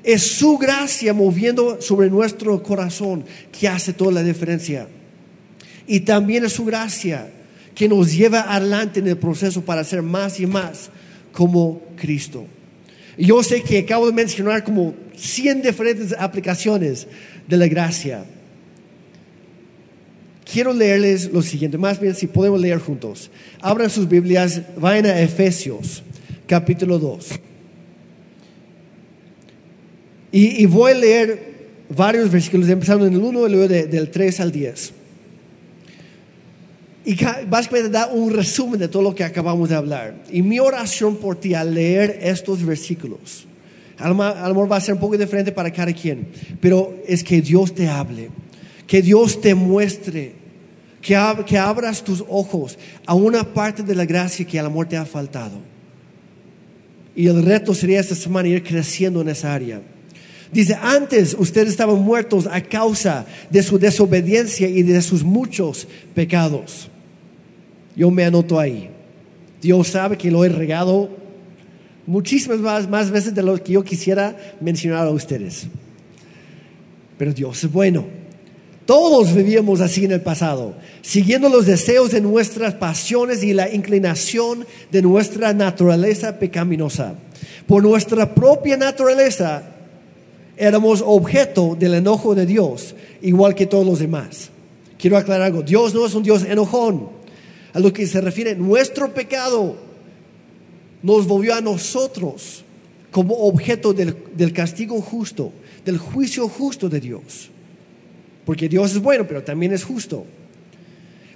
Es 0.04 0.24
su 0.24 0.58
gracia 0.58 1.14
moviendo 1.14 1.82
sobre 1.82 2.10
nuestro 2.10 2.62
corazón 2.62 3.24
que 3.58 3.68
hace 3.68 3.94
toda 3.94 4.12
la 4.12 4.24
diferencia. 4.24 4.88
Y 5.88 6.02
también 6.02 6.44
es 6.44 6.54
su 6.54 6.66
gracia 6.66 7.32
que 7.76 7.88
nos 7.88 8.14
lleva 8.14 8.54
adelante 8.54 9.00
en 9.00 9.08
el 9.08 9.18
proceso 9.18 9.62
para 9.62 9.84
ser 9.84 10.02
más 10.02 10.40
y 10.40 10.48
más 10.48 10.90
como 11.32 11.82
Cristo. 11.96 12.46
Yo 13.22 13.44
sé 13.44 13.62
que 13.62 13.78
acabo 13.78 14.08
de 14.08 14.14
mencionar 14.14 14.64
como 14.64 14.96
100 15.16 15.62
diferentes 15.62 16.16
aplicaciones 16.18 17.08
de 17.48 17.56
la 17.56 17.68
gracia. 17.68 18.26
Quiero 20.52 20.74
leerles 20.74 21.32
lo 21.32 21.44
siguiente, 21.44 21.78
más 21.78 22.00
bien 22.00 22.16
si 22.16 22.26
podemos 22.26 22.60
leer 22.60 22.80
juntos. 22.80 23.30
Abran 23.62 23.92
sus 23.92 24.10
Biblias, 24.10 24.64
vayan 24.76 25.06
a 25.06 25.22
Efesios, 25.22 26.02
capítulo 26.48 26.98
2. 26.98 27.40
Y, 30.32 30.66
voy 30.66 30.92
a 30.92 30.96
leer 30.96 31.52
varios 31.90 32.32
versículos, 32.32 32.70
empezando 32.70 33.06
en 33.06 33.14
el 33.14 33.20
1 33.22 33.48
y 33.48 33.52
luego 33.52 33.68
del 33.68 34.10
3 34.10 34.40
al 34.40 34.52
10. 34.52 34.94
Y 37.04 37.18
básicamente 37.50 37.90
da 37.90 38.08
un 38.08 38.32
resumen 38.32 38.80
de 38.80 38.88
todo 38.88 39.02
lo 39.02 39.16
que 39.16 39.24
acabamos 39.24 39.70
de 39.70 39.76
hablar. 39.76 40.16
Y 40.32 40.42
mi 40.42 40.60
oración 40.60 41.16
por 41.16 41.36
ti 41.36 41.56
al 41.56 41.74
leer 41.74 42.20
estos 42.22 42.64
versículos, 42.64 43.48
a 43.98 44.08
lo 44.08 44.16
mejor 44.16 44.72
va 44.72 44.78
a 44.78 44.82
ser 44.82 44.96
un 44.96 45.00
poco 45.00 45.18
diferente 45.18 45.52
para 45.52 45.72
cada 45.72 45.94
quien, 45.94 46.28
pero 46.60 46.96
es 47.08 47.24
que 47.24 47.42
Dios 47.42 47.74
te 47.74 47.88
hable, 47.88 48.30
que 48.86 49.02
Dios 49.02 49.42
te 49.42 49.56
muestre, 49.56 50.34
que, 51.02 51.20
que 51.46 51.58
abras 51.58 52.04
tus 52.04 52.24
ojos 52.30 52.78
a 53.06 53.16
una 53.16 53.44
parte 53.44 53.82
de 53.82 53.96
la 53.96 54.06
gracia 54.06 54.46
que 54.46 54.60
al 54.60 54.68
amor 54.68 54.88
te 54.88 54.98
ha 54.98 55.06
faltado. 55.06 55.60
Y 57.16 57.28
el 57.28 57.44
reto 57.44 57.74
sería 57.74 58.00
esta 58.00 58.16
semana 58.16 58.48
ir 58.48 58.64
creciendo 58.64 59.22
en 59.22 59.30
esa 59.30 59.54
área. 59.54 59.82
Dice, 60.52 60.78
antes 60.82 61.36
ustedes 61.38 61.70
estaban 61.70 62.00
muertos 62.00 62.48
a 62.52 62.62
causa 62.62 63.26
de 63.50 63.64
su 63.64 63.80
desobediencia 63.80 64.68
y 64.68 64.84
de 64.84 65.02
sus 65.02 65.24
muchos 65.24 65.88
pecados. 66.14 66.91
Yo 67.96 68.10
me 68.12 68.26
anoto 68.26 68.60
ahí. 68.60 68.90
Dios 69.62 69.90
sabe 69.90 70.18
que 70.18 70.32
lo 70.32 70.44
he 70.44 70.50
regado 70.50 71.10
muchísimas 72.08 72.88
más, 72.90 73.12
veces 73.12 73.34
de 73.36 73.44
lo 73.44 73.62
que 73.62 73.74
yo 73.74 73.84
quisiera 73.84 74.36
mencionar 74.60 75.08
a 75.08 75.12
ustedes. 75.12 75.68
Pero 77.18 77.34
Dios 77.34 77.64
es 77.64 77.72
bueno. 77.72 78.06
Todos 78.86 79.34
vivíamos 79.34 79.80
así 79.80 80.06
en 80.06 80.12
el 80.12 80.22
pasado, 80.22 80.74
siguiendo 81.02 81.48
los 81.48 81.66
deseos 81.66 82.12
de 82.12 82.20
nuestras 82.20 82.74
pasiones 82.74 83.44
y 83.44 83.54
la 83.54 83.74
inclinación 83.74 84.66
de 84.92 85.02
nuestra 85.02 85.54
naturaleza 85.54 86.40
pecaminosa. 86.40 87.14
Por 87.68 87.84
nuestra 87.84 88.34
propia 88.34 88.76
naturaleza 88.76 89.64
éramos 90.58 91.04
objeto 91.06 91.78
del 91.80 91.94
enojo 91.94 92.36
de 92.36 92.46
Dios, 92.46 92.96
igual 93.22 93.56
que 93.56 93.68
todos 93.68 93.86
los 93.86 94.00
demás. 94.00 94.50
Quiero 94.98 95.16
aclarar 95.16 95.44
algo, 95.44 95.62
Dios 95.62 95.94
no 95.94 96.06
es 96.06 96.14
un 96.16 96.24
Dios 96.24 96.44
enojón. 96.44 97.21
A 97.74 97.80
lo 97.80 97.94
que 97.94 98.06
se 98.06 98.22
refiere 98.22 98.56
nuestro 98.56 99.14
pecado 99.14 99.78
nos 101.02 101.28
volvió 101.28 101.56
a 101.56 101.62
nosotros 101.62 102.64
como 103.12 103.36
objeto 103.36 103.94
del, 103.94 104.16
del 104.36 104.54
castigo 104.54 105.02
justo, 105.02 105.52
del 105.86 105.98
juicio 105.98 106.48
justo 106.48 106.90
de 106.90 107.00
Dios. 107.00 107.50
Porque 108.46 108.70
Dios 108.70 108.92
es 108.92 109.00
bueno, 109.00 109.26
pero 109.28 109.44
también 109.44 109.74
es 109.74 109.84
justo. 109.84 110.26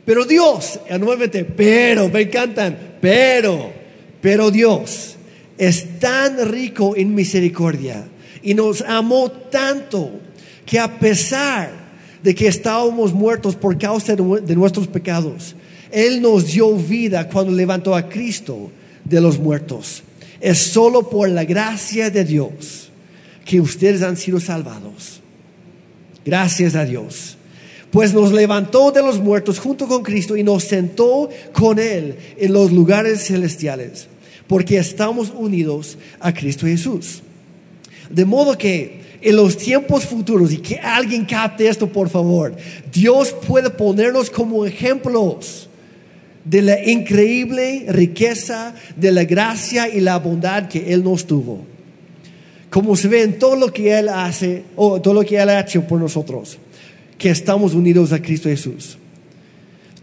Pero 0.05 0.23
Dios, 0.25 0.79
nuevamente, 0.99 1.43
pero, 1.43 2.09
me 2.09 2.21
encantan, 2.21 2.77
pero, 3.01 3.71
pero 4.21 4.51
Dios 4.51 5.15
es 5.57 5.99
tan 5.99 6.51
rico 6.51 6.95
en 6.95 7.15
misericordia 7.15 8.07
y 8.43 8.53
nos 8.53 8.81
amó 8.81 9.31
tanto 9.31 10.11
que 10.65 10.79
a 10.79 10.99
pesar 10.99 11.71
de 12.21 12.35
que 12.35 12.47
estábamos 12.47 13.13
muertos 13.13 13.55
por 13.55 13.77
causa 13.77 14.15
de 14.15 14.55
nuestros 14.55 14.87
pecados, 14.87 15.55
Él 15.91 16.21
nos 16.21 16.47
dio 16.47 16.75
vida 16.75 17.27
cuando 17.27 17.51
levantó 17.51 17.95
a 17.95 18.07
Cristo 18.07 18.71
de 19.03 19.21
los 19.21 19.39
muertos. 19.39 20.03
Es 20.41 20.57
solo 20.57 21.09
por 21.09 21.29
la 21.29 21.45
gracia 21.45 22.09
de 22.09 22.23
Dios 22.23 22.89
que 23.45 23.61
ustedes 23.61 24.01
han 24.01 24.17
sido 24.17 24.39
salvados. 24.39 25.21
Gracias 26.25 26.75
a 26.75 26.85
Dios. 26.85 27.37
Pues 27.91 28.13
nos 28.13 28.33
levantó 28.33 28.91
de 28.91 29.01
los 29.01 29.19
muertos 29.19 29.59
junto 29.59 29.87
con 29.87 30.03
Cristo 30.03 30.35
y 30.35 30.43
nos 30.43 30.65
sentó 30.65 31.29
con 31.53 31.79
Él 31.79 32.17
en 32.37 32.51
los 32.51 32.71
lugares 32.71 33.25
celestiales, 33.25 34.07
porque 34.47 34.77
estamos 34.77 35.31
unidos 35.33 35.97
a 36.19 36.33
Cristo 36.33 36.65
Jesús. 36.65 37.21
De 38.09 38.25
modo 38.25 38.57
que 38.57 39.05
en 39.21 39.35
los 39.35 39.57
tiempos 39.57 40.05
futuros, 40.05 40.51
y 40.51 40.57
que 40.57 40.77
alguien 40.77 41.25
capte 41.25 41.67
esto 41.67 41.87
por 41.87 42.09
favor, 42.09 42.55
Dios 42.91 43.33
puede 43.47 43.69
ponernos 43.69 44.29
como 44.29 44.65
ejemplos 44.65 45.69
de 46.45 46.61
la 46.61 46.83
increíble 46.89 47.85
riqueza, 47.89 48.73
de 48.95 49.11
la 49.11 49.25
gracia 49.25 49.89
y 49.89 49.99
la 49.99 50.17
bondad 50.17 50.69
que 50.69 50.93
Él 50.93 51.03
nos 51.03 51.25
tuvo. 51.25 51.65
Como 52.69 52.95
se 52.95 53.07
ve 53.07 53.23
en 53.23 53.37
todo 53.37 53.55
lo 53.55 53.73
que 53.73 53.97
Él 53.97 54.07
hace, 54.07 54.63
o 54.75 55.01
todo 55.01 55.15
lo 55.15 55.23
que 55.23 55.37
Él 55.37 55.49
ha 55.49 55.59
hecho 55.59 55.81
por 55.83 55.99
nosotros, 55.99 56.57
que 57.17 57.29
estamos 57.29 57.73
unidos 57.73 58.13
a 58.13 58.21
Cristo 58.21 58.47
Jesús. 58.47 58.97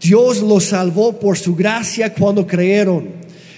Dios 0.01 0.43
los 0.43 0.65
salvó 0.65 1.19
por 1.19 1.39
su 1.39 1.55
gracia 1.55 2.13
cuando 2.13 2.47
creyeron. 2.47 3.09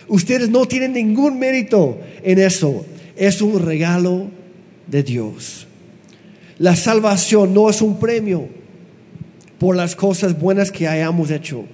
Ustedes 0.07 0.51
no 0.51 0.67
tienen 0.67 0.93
ningún 0.93 1.39
mérito 1.39 1.99
en 2.23 2.39
eso 2.39 2.85
es 3.17 3.41
un 3.41 3.61
regalo 3.61 4.29
de 4.87 5.03
Dios. 5.03 5.67
La 6.59 6.77
salvación 6.77 7.55
no 7.55 7.69
es 7.71 7.83
un 7.83 7.99
premio 7.99 8.49
por 9.59 9.77
las 9.77 9.97
cosas 9.97 10.39
buenas 10.39 10.71
que 10.71 10.87
hayamos 10.87 11.31
hecho. 11.31 11.65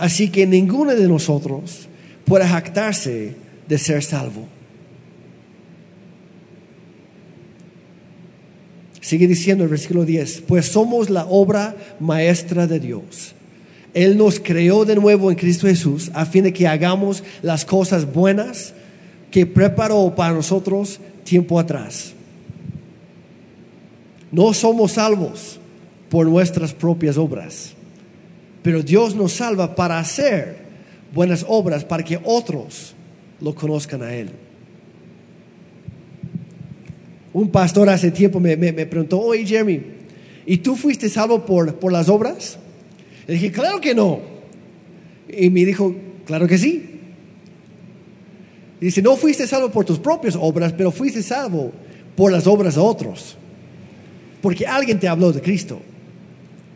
Así 0.00 0.30
que 0.30 0.46
ninguno 0.46 0.94
de 0.96 1.06
nosotros 1.06 1.86
puede 2.24 2.46
jactarse 2.46 3.34
de 3.68 3.78
ser 3.78 4.02
salvo. 4.02 4.48
Sigue 9.02 9.26
diciendo 9.26 9.64
el 9.64 9.68
versículo 9.68 10.06
10, 10.06 10.44
pues 10.48 10.64
somos 10.64 11.10
la 11.10 11.26
obra 11.26 11.76
maestra 12.00 12.66
de 12.66 12.80
Dios. 12.80 13.34
Él 13.92 14.16
nos 14.16 14.40
creó 14.40 14.86
de 14.86 14.96
nuevo 14.96 15.30
en 15.30 15.36
Cristo 15.36 15.66
Jesús 15.66 16.10
a 16.14 16.24
fin 16.24 16.44
de 16.44 16.54
que 16.54 16.66
hagamos 16.66 17.22
las 17.42 17.66
cosas 17.66 18.10
buenas 18.10 18.72
que 19.30 19.44
preparó 19.44 20.14
para 20.16 20.32
nosotros 20.32 20.98
tiempo 21.24 21.60
atrás. 21.60 22.14
No 24.32 24.54
somos 24.54 24.92
salvos 24.92 25.60
por 26.08 26.26
nuestras 26.26 26.72
propias 26.72 27.18
obras, 27.18 27.74
pero 28.62 28.82
Dios 28.82 29.14
nos 29.14 29.32
salva 29.32 29.74
para 29.74 29.98
hacer 29.98 30.58
buenas 31.14 31.44
obras 31.48 31.84
para 31.84 32.04
que 32.04 32.20
otros 32.22 32.94
lo 33.40 33.54
conozcan 33.54 34.02
a 34.02 34.14
Él. 34.14 34.30
Un 37.32 37.48
pastor 37.50 37.88
hace 37.88 38.10
tiempo 38.10 38.40
me, 38.40 38.56
preguntó, 38.86 39.20
oye 39.20 39.46
Jeremy, 39.46 39.80
¿y 40.46 40.58
tú 40.58 40.76
fuiste 40.76 41.08
salvo 41.08 41.44
por, 41.46 41.74
por 41.76 41.92
las 41.92 42.08
obras? 42.08 42.58
Le 43.26 43.34
dije, 43.34 43.52
claro 43.52 43.80
que 43.80 43.94
no. 43.94 44.20
Y 45.28 45.48
me 45.50 45.64
dijo, 45.64 45.94
claro 46.26 46.48
que 46.48 46.58
sí. 46.58 46.90
Dice, 48.80 49.02
no 49.02 49.16
fuiste 49.16 49.46
salvo 49.46 49.70
por 49.70 49.84
tus 49.84 49.98
propias 49.98 50.36
obras, 50.40 50.72
pero 50.72 50.90
fuiste 50.90 51.22
salvo 51.22 51.70
por 52.16 52.32
las 52.32 52.46
obras 52.46 52.74
de 52.74 52.80
otros. 52.80 53.36
Porque 54.42 54.66
alguien 54.66 54.98
te 54.98 55.06
habló 55.06 55.32
de 55.32 55.40
Cristo. 55.40 55.80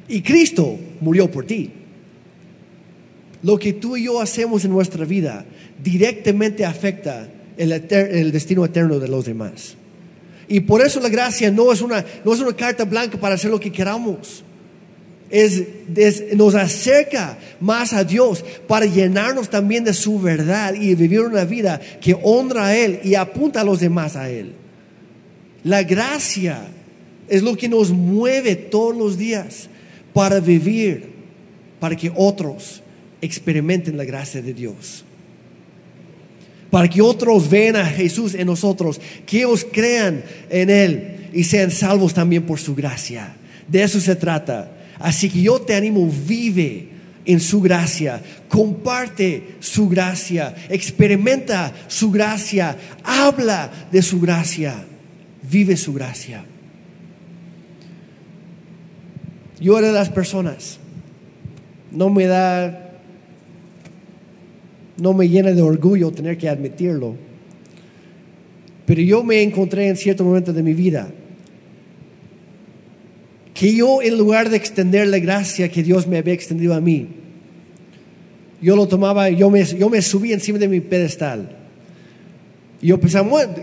Y 0.09 0.21
Cristo 0.23 0.79
murió 1.01 1.31
por 1.31 1.47
ti. 1.47 1.71
lo 3.43 3.59
que 3.59 3.75
tú 3.75 3.97
y 3.97 4.05
yo 4.05 4.21
hacemos 4.21 4.65
en 4.65 4.71
nuestra 4.71 5.05
vida 5.05 5.45
directamente 5.83 6.65
afecta 6.65 7.29
el, 7.59 8.33
destino 8.33 8.65
eterno 8.65 8.99
de 8.99 9.09
los 9.09 9.27
demás. 9.27 9.77
Y 10.49 10.61
por 10.61 10.81
eso 10.81 10.99
la 11.01 11.11
gracia 11.11 11.51
no 11.51 11.71
es 11.73 11.83
una, 11.83 12.05
no 12.25 12.33
es 12.33 12.41
una 12.41 12.55
carta 12.57 12.85
blanca 12.85 13.19
para 13.19 13.35
hacer 13.35 13.51
lo 13.51 13.61
que 13.61 13.71
queramos. 13.71 14.43
Es, 15.31 15.63
es- 15.95 16.35
nos 16.37 16.55
acerca 16.55 17.39
más 17.61 17.93
a 17.93 18.03
Dios 18.05 18.45
para 18.67 18.87
llenarnos 18.87 19.51
también 19.51 19.85
de 19.85 19.93
su 19.95 20.19
verdad 20.21 20.75
y 20.75 20.95
vivir 20.95 21.21
una 21.21 21.45
vida 21.45 21.81
que 22.01 22.17
honra 22.23 22.69
a 22.69 22.77
Él 22.77 23.01
y 23.05 23.15
apunta 23.15 23.61
a 23.61 23.65
los 23.65 23.81
demás 23.81 24.17
a 24.17 24.31
Él. 24.31 24.53
La 25.65 25.83
gracia 25.83 26.67
es 27.29 27.43
lo 27.43 27.57
que 27.57 27.69
nos 27.69 27.91
mueve 27.91 28.55
todos 28.57 28.97
los 28.97 29.19
días 29.19 29.69
para 30.15 30.41
vivir, 30.41 31.13
para 31.79 31.95
que 31.95 32.11
otros 32.15 32.81
experimenten 33.21 33.97
la 33.99 34.05
gracia 34.05 34.41
de 34.41 34.55
Dios. 34.55 35.05
Para 36.71 36.89
que 36.89 37.03
otros 37.03 37.51
vean 37.51 37.77
a 37.77 37.85
Jesús 37.85 38.35
en 38.35 38.47
nosotros, 38.47 39.01
que 39.27 39.39
ellos 39.39 39.67
crean 39.71 40.25
en 40.49 40.71
Él 40.71 41.29
y 41.35 41.45
sean 41.45 41.71
salvos 41.71 42.15
también 42.15 42.45
por 42.45 42.59
su 42.59 42.75
gracia. 42.75 43.37
De 43.69 43.83
eso 43.83 44.01
se 44.01 44.17
trata. 44.17 44.73
Así 44.99 45.29
que 45.29 45.43
yo 45.43 45.61
te 45.61 45.75
animo, 45.75 46.11
vive 46.27 46.89
en 47.25 47.41
su 47.41 47.61
gracia, 47.61 48.23
comparte 48.49 49.57
su 49.61 49.89
gracia, 49.89 50.55
experimenta 50.69 51.73
su 51.89 52.11
gracia, 52.11 52.77
habla 53.03 53.89
de 53.91 54.03
su 54.03 54.21
gracia, 54.21 54.85
vive 55.43 55.77
su 55.77 55.93
gracia. 55.93 56.45
Yo 59.65 59.79
era 59.79 59.87
de 59.87 59.95
las 59.95 60.11
personas, 60.11 60.79
no 61.91 62.11
me 62.11 62.27
da, 62.27 63.01
no 64.99 65.15
me 65.15 65.27
llena 65.27 65.53
de 65.53 65.63
orgullo 65.63 66.11
tener 66.11 66.37
que 66.37 66.51
admitirlo, 66.51 67.15
pero 68.85 69.01
yo 69.01 69.25
me 69.25 69.41
encontré 69.41 69.89
en 69.89 69.97
cierto 69.97 70.23
momento 70.23 70.53
de 70.53 70.63
mi 70.63 70.75
vida 70.75 71.09
que 73.55 73.75
yo 73.75 74.03
en 74.03 74.19
lugar 74.19 74.51
de 74.51 74.59
extender 74.59 75.09
la 75.09 75.19
gracia 75.19 75.71
que 75.71 75.83
Dios 75.83 76.07
me 76.07 76.19
había 76.19 76.35
extendido 76.35 76.75
a 76.75 76.83
mí, 76.83 77.07
yo 78.61 78.77
lo 78.77 78.87
tomaba, 78.87 79.31
yo 79.31 79.49
me, 79.49 79.65
yo 79.65 79.89
me 79.89 80.03
subí 80.03 80.35
encima 80.35 80.59
de 80.59 80.69
mi 80.69 80.81
pedestal. 80.81 81.57
Y 82.83 82.89
yo 82.89 83.01
pensaba, 83.01 83.27
"Bueno, 83.27 83.55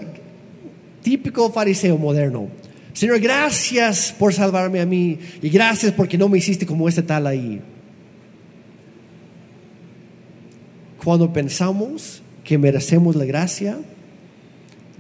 típico 1.03 1.51
fariseo 1.51 1.95
moderno. 1.95 2.60
Señor, 3.01 3.19
gracias 3.19 4.13
por 4.15 4.31
salvarme 4.31 4.79
a 4.79 4.85
mí 4.85 5.17
y 5.41 5.49
gracias 5.49 5.91
porque 5.91 6.19
no 6.19 6.29
me 6.29 6.37
hiciste 6.37 6.67
como 6.67 6.87
este 6.87 7.01
tal 7.01 7.25
ahí. 7.25 7.59
Cuando 11.03 11.33
pensamos 11.33 12.21
que 12.43 12.59
merecemos 12.59 13.15
la 13.15 13.25
gracia, 13.25 13.79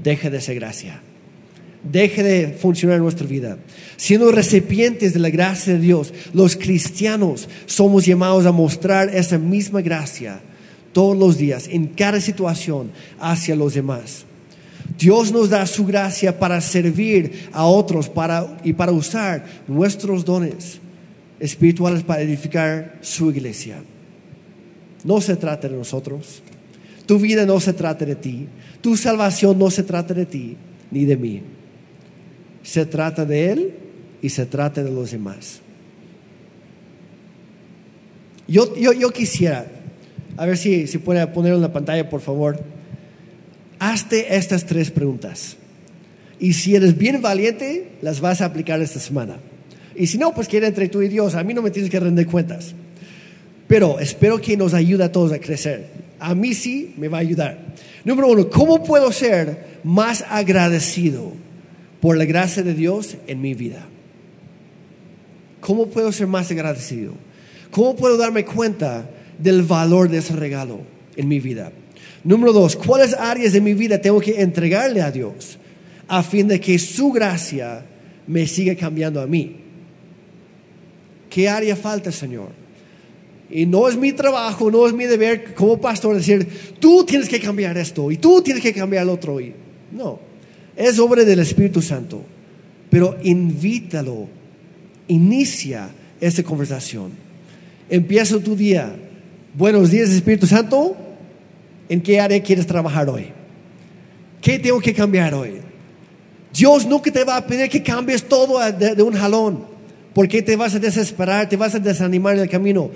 deja 0.01 0.31
de 0.31 0.41
ser 0.41 0.55
gracia. 0.55 0.99
Deje 1.83 2.23
de 2.23 2.53
funcionar 2.53 2.97
en 2.97 3.03
nuestra 3.03 3.27
vida. 3.27 3.59
Siendo 3.97 4.31
recipientes 4.31 5.13
de 5.13 5.19
la 5.19 5.29
gracia 5.29 5.73
de 5.73 5.79
Dios, 5.79 6.11
los 6.33 6.55
cristianos 6.55 7.47
somos 7.67 8.03
llamados 8.03 8.47
a 8.47 8.51
mostrar 8.51 9.15
esa 9.15 9.37
misma 9.37 9.81
gracia 9.81 10.41
todos 10.91 11.15
los 11.15 11.37
días, 11.37 11.67
en 11.67 11.85
cada 11.85 12.19
situación, 12.19 12.89
hacia 13.19 13.55
los 13.55 13.75
demás. 13.75 14.25
Dios 14.97 15.31
nos 15.31 15.49
da 15.49 15.65
su 15.65 15.85
gracia 15.85 16.37
para 16.37 16.59
servir 16.61 17.49
a 17.51 17.65
otros 17.65 18.09
para, 18.09 18.57
y 18.63 18.73
para 18.73 18.91
usar 18.91 19.45
nuestros 19.67 20.25
dones 20.25 20.79
espirituales 21.39 22.03
para 22.03 22.21
edificar 22.21 22.97
su 23.01 23.31
iglesia. 23.31 23.81
No 25.03 25.21
se 25.21 25.35
trata 25.35 25.67
de 25.67 25.75
nosotros. 25.75 26.41
Tu 27.05 27.17
vida 27.19 27.45
no 27.45 27.59
se 27.59 27.73
trata 27.73 28.05
de 28.05 28.15
ti. 28.15 28.47
Tu 28.81 28.95
salvación 28.95 29.57
no 29.57 29.71
se 29.71 29.83
trata 29.83 30.13
de 30.13 30.25
ti 30.25 30.55
ni 30.91 31.05
de 31.05 31.17
mí. 31.17 31.41
Se 32.63 32.85
trata 32.85 33.25
de 33.25 33.51
Él 33.51 33.73
y 34.21 34.29
se 34.29 34.45
trata 34.45 34.83
de 34.83 34.91
los 34.91 35.11
demás. 35.11 35.61
Yo, 38.47 38.75
yo, 38.75 38.91
yo 38.91 39.11
quisiera, 39.11 39.65
a 40.37 40.45
ver 40.45 40.57
si, 40.57 40.85
si 40.85 40.97
puede 40.97 41.25
ponerlo 41.27 41.55
en 41.55 41.63
la 41.63 41.73
pantalla, 41.73 42.09
por 42.09 42.21
favor. 42.21 42.59
Hazte 43.81 44.35
estas 44.35 44.67
tres 44.67 44.91
preguntas. 44.91 45.57
Y 46.39 46.53
si 46.53 46.75
eres 46.75 46.95
bien 46.95 47.19
valiente, 47.19 47.93
las 48.03 48.21
vas 48.21 48.39
a 48.41 48.45
aplicar 48.45 48.79
esta 48.79 48.99
semana. 48.99 49.37
Y 49.95 50.05
si 50.05 50.19
no, 50.19 50.35
pues 50.35 50.47
queda 50.47 50.67
entre 50.67 50.87
tú 50.87 51.01
y 51.01 51.07
Dios. 51.07 51.33
A 51.33 51.43
mí 51.43 51.55
no 51.55 51.63
me 51.63 51.71
tienes 51.71 51.89
que 51.89 51.99
rendir 51.99 52.27
cuentas. 52.27 52.75
Pero 53.67 53.99
espero 53.99 54.39
que 54.39 54.55
nos 54.55 54.75
ayude 54.75 55.03
a 55.03 55.11
todos 55.11 55.31
a 55.31 55.39
crecer. 55.39 55.87
A 56.19 56.35
mí 56.35 56.53
sí 56.53 56.93
me 56.95 57.07
va 57.07 57.17
a 57.17 57.21
ayudar. 57.21 57.57
Número 58.05 58.27
uno, 58.27 58.51
¿cómo 58.51 58.83
puedo 58.83 59.11
ser 59.11 59.79
más 59.83 60.23
agradecido 60.29 61.33
por 62.01 62.17
la 62.17 62.25
gracia 62.25 62.61
de 62.61 62.75
Dios 62.75 63.17
en 63.25 63.41
mi 63.41 63.55
vida? 63.55 63.87
¿Cómo 65.59 65.87
puedo 65.87 66.11
ser 66.11 66.27
más 66.27 66.51
agradecido? 66.51 67.13
¿Cómo 67.71 67.95
puedo 67.95 68.17
darme 68.17 68.45
cuenta 68.45 69.09
del 69.39 69.63
valor 69.63 70.07
de 70.07 70.19
ese 70.19 70.35
regalo 70.35 70.81
en 71.15 71.27
mi 71.27 71.39
vida? 71.39 71.71
Número 72.23 72.53
dos, 72.53 72.75
¿cuáles 72.75 73.13
áreas 73.13 73.53
de 73.53 73.61
mi 73.61 73.73
vida 73.73 73.99
tengo 73.99 74.19
que 74.19 74.41
entregarle 74.41 75.01
a 75.01 75.11
Dios 75.11 75.57
a 76.07 76.21
fin 76.21 76.47
de 76.47 76.59
que 76.59 76.77
su 76.77 77.11
gracia 77.11 77.83
me 78.27 78.45
siga 78.45 78.75
cambiando 78.75 79.21
a 79.21 79.27
mí? 79.27 79.55
¿Qué 81.29 81.49
área 81.49 81.75
falta, 81.75 82.11
Señor? 82.11 82.49
Y 83.49 83.65
no 83.65 83.87
es 83.87 83.97
mi 83.97 84.13
trabajo, 84.13 84.69
no 84.69 84.85
es 84.85 84.93
mi 84.93 85.05
deber 85.05 85.53
como 85.55 85.79
pastor 85.79 86.15
decir, 86.15 86.47
tú 86.79 87.03
tienes 87.05 87.27
que 87.27 87.39
cambiar 87.39 87.77
esto 87.77 88.11
y 88.11 88.17
tú 88.17 88.41
tienes 88.41 88.61
que 88.61 88.73
cambiar 88.73 89.05
lo 89.05 89.13
otro. 89.13 89.41
Y 89.41 89.53
no, 89.91 90.19
es 90.75 90.99
obra 90.99 91.23
del 91.23 91.39
Espíritu 91.39 91.81
Santo. 91.81 92.23
Pero 92.89 93.17
invítalo, 93.23 94.27
inicia 95.07 95.89
esta 96.19 96.43
conversación. 96.43 97.11
Empieza 97.89 98.39
tu 98.39 98.55
día. 98.55 98.95
Buenos 99.53 99.91
días, 99.91 100.09
Espíritu 100.09 100.47
Santo. 100.47 100.95
¿En 101.91 101.99
qué 101.99 102.21
área 102.21 102.41
quieres 102.41 102.65
trabajar 102.65 103.09
hoy? 103.09 103.25
¿Qué 104.41 104.57
tengo 104.57 104.79
que 104.79 104.93
cambiar 104.93 105.33
hoy? 105.33 105.55
Dios 106.53 106.85
nunca 106.85 107.11
te 107.11 107.25
va 107.25 107.35
a 107.35 107.45
pedir 107.45 107.69
que 107.69 107.83
cambies 107.83 108.23
todo 108.23 108.59
de, 108.71 109.03
un 109.03 109.13
jalón, 109.13 109.65
porque 110.13 110.41
te 110.41 110.55
vas 110.55 110.73
a 110.73 110.79
desesperar, 110.79 111.49
te 111.49 111.57
vas 111.57 111.75
a 111.75 111.79
desanimar 111.79 112.35
en 112.35 112.43
el 112.43 112.49
camino, 112.49 112.89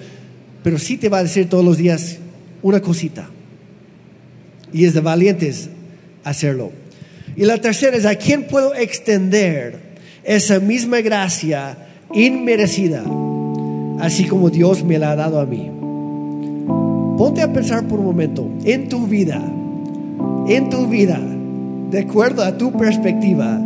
pero 0.63 0.79
sí 0.79 0.95
te 0.95 1.09
va 1.09 1.17
a 1.17 1.23
decir 1.23 1.49
todos 1.49 1.65
los 1.65 1.75
días 1.75 2.19
una 2.61 2.79
cosita. 2.79 3.27
Y 4.71 4.85
es 4.85 4.93
de 4.93 5.01
valientes 5.01 5.67
hacerlo. 6.23 6.71
Y 7.35 7.43
la 7.43 7.59
tercera 7.59 7.97
es 7.97 8.05
a 8.05 8.15
quién 8.15 8.47
puedo 8.47 8.73
extender 8.75 9.77
esa 10.23 10.61
misma 10.61 11.01
gracia 11.01 11.77
inmerecida, 12.13 13.03
así 13.99 14.23
como 14.23 14.49
Dios 14.49 14.85
me 14.85 14.97
la 14.97 15.11
ha 15.11 15.15
dado 15.17 15.41
a 15.41 15.45
mí. 15.45 15.74
Ponte 17.17 17.41
a 17.41 17.53
pensar 17.53 17.87
por 17.87 17.99
un 17.99 18.05
momento 18.07 18.45
en 18.65 18.89
tu 18.89 19.07
vida, 19.07 19.41
en 20.47 20.69
tu 20.69 20.87
vida, 20.87 21.19
de 21.89 21.99
acuerdo 21.99 22.43
a 22.43 22.57
tu 22.57 22.73
perspectiva, 22.73 23.57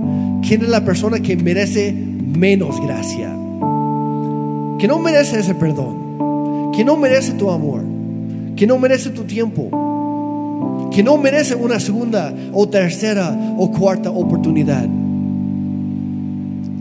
quién 0.48 0.62
es 0.62 0.70
la 0.70 0.86
persona 0.86 1.20
que 1.20 1.36
merece 1.36 1.92
menos 1.92 2.80
gracia, 2.80 3.36
que 4.78 4.88
no 4.88 5.00
merece 5.00 5.40
ese 5.40 5.56
perdón, 5.56 6.72
que 6.76 6.86
no 6.86 6.96
merece 6.96 7.34
tu 7.34 7.50
amor, 7.50 7.82
que 8.56 8.68
no 8.68 8.78
merece 8.78 9.10
tu 9.10 9.24
tiempo, 9.24 10.88
que 10.92 11.02
no 11.02 11.18
merece 11.18 11.56
una 11.56 11.80
segunda 11.80 12.32
o 12.54 12.70
tercera 12.70 13.56
o 13.58 13.72
cuarta 13.72 14.12
oportunidad. 14.12 14.88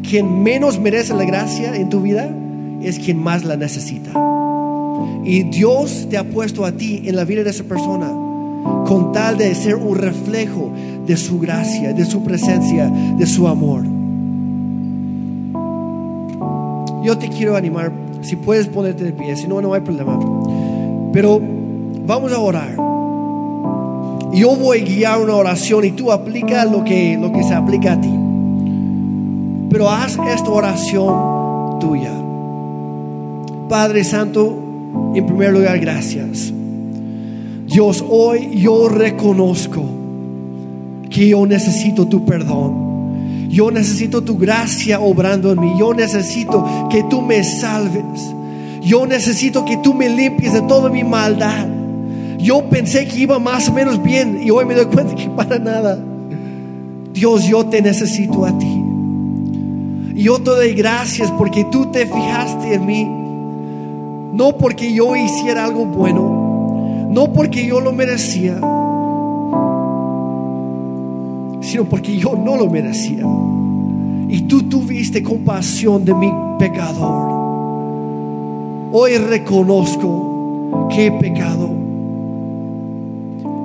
Quien 0.03 0.43
menos 0.43 0.79
merece 0.79 1.15
la 1.15 1.25
gracia 1.25 1.75
en 1.75 1.89
tu 1.89 2.03
vida 2.03 2.29
es 2.83 2.99
quien 2.99 3.19
más 3.19 3.45
la 3.45 3.57
necesita. 3.57 4.28
Y 5.25 5.45
Dios 5.45 6.07
te 6.09 6.17
ha 6.17 6.25
puesto 6.25 6.65
a 6.65 6.73
ti 6.73 7.03
en 7.05 7.17
la 7.17 7.25
vida 7.25 7.43
de 7.43 7.51
esa 7.51 7.65
persona 7.65 8.11
con 8.87 9.13
tal 9.13 9.37
de 9.37 9.55
ser 9.55 9.77
un 9.77 9.97
reflejo 9.97 10.71
de 11.07 11.17
su 11.17 11.39
gracia, 11.39 11.93
de 11.93 12.05
su 12.05 12.23
presencia, 12.23 12.89
de 12.89 13.27
su 13.27 13.47
amor. 13.47 13.85
Yo 17.05 17.17
te 17.19 17.29
quiero 17.29 17.57
animar, 17.57 17.93
si 18.23 18.37
puedes 18.37 18.67
ponerte 18.67 19.05
de 19.05 19.13
pie, 19.13 19.37
si 19.37 19.47
no, 19.47 19.61
no 19.61 19.75
hay 19.75 19.81
problema. 19.81 20.19
Pero 21.13 21.41
vamos 22.07 22.33
a 22.33 22.39
orar. 22.39 22.77
Yo 24.33 24.57
voy 24.57 24.81
a 24.81 24.85
guiar 24.85 25.21
una 25.21 25.35
oración 25.35 25.85
y 25.85 25.93
tú 25.93 26.13
aplica 26.13 26.65
lo 26.65 26.85
que, 26.85 27.17
lo 27.19 27.33
que 27.33 27.43
se 27.45 27.55
aplica 27.55 27.93
a 27.93 28.01
ti. 28.01 28.15
Pero 29.71 29.89
haz 29.89 30.19
esta 30.33 30.51
oración 30.51 31.79
tuya. 31.81 32.13
Padre 33.69 34.05
Santo, 34.05 34.68
en 35.15 35.27
primer 35.27 35.53
lugar, 35.53 35.79
gracias. 35.79 36.53
Dios, 37.67 38.05
hoy 38.09 38.61
yo 38.61 38.89
reconozco 38.89 39.83
que 41.11 41.29
yo 41.29 41.47
necesito 41.47 42.07
tu 42.07 42.25
perdón. 42.25 43.49
Yo 43.49 43.71
necesito 43.71 44.23
tu 44.23 44.37
gracia 44.37 45.01
obrando 45.01 45.53
en 45.53 45.61
mí. 45.61 45.73
Yo 45.79 45.95
necesito 45.95 46.89
que 46.91 47.03
tú 47.05 47.23
me 47.23 47.43
salves. 47.45 48.03
Yo 48.83 49.07
necesito 49.07 49.65
que 49.65 49.77
tú 49.79 49.95
me 49.95 50.09
limpies 50.09 50.53
de 50.53 50.63
toda 50.63 50.91
mi 50.91 51.05
maldad. 51.05 51.67
Yo 52.39 52.69
pensé 52.69 53.07
que 53.07 53.21
iba 53.21 53.39
más 53.39 53.69
o 53.69 53.73
menos 53.73 54.03
bien 54.03 54.41
y 54.43 54.51
hoy 54.51 54.65
me 54.65 54.75
doy 54.75 54.87
cuenta 54.87 55.15
que 55.15 55.29
para 55.31 55.59
nada. 55.59 55.99
Dios, 57.13 57.47
yo 57.47 57.67
te 57.67 57.83
necesito 57.83 58.45
a 58.45 58.57
ti. 58.57 58.83
Yo 60.15 60.39
te 60.39 60.51
doy 60.51 60.75
gracias 60.75 61.31
porque 61.33 61.65
tú 61.65 61.91
te 61.91 62.07
fijaste 62.07 62.75
en 62.75 62.87
mí. 62.87 63.18
No 64.33 64.57
porque 64.57 64.93
yo 64.93 65.17
hiciera 65.17 65.65
algo 65.65 65.87
bueno, 65.87 67.09
no 67.11 67.33
porque 67.33 67.67
yo 67.67 67.81
lo 67.81 67.93
merecía, 67.93 68.55
sino 71.61 71.85
porque 71.85 72.17
yo 72.17 72.35
no 72.37 72.57
lo 72.57 72.69
merecía. 72.69 73.25
Y 74.29 74.43
tú 74.43 74.65
tuviste 74.65 75.23
compasión 75.23 76.05
de 76.05 76.15
mi 76.15 76.31
pecador. 76.59 77.39
Hoy 78.93 79.17
reconozco 79.17 80.89
que 80.91 81.07
he 81.07 81.13
pecado, 81.13 81.69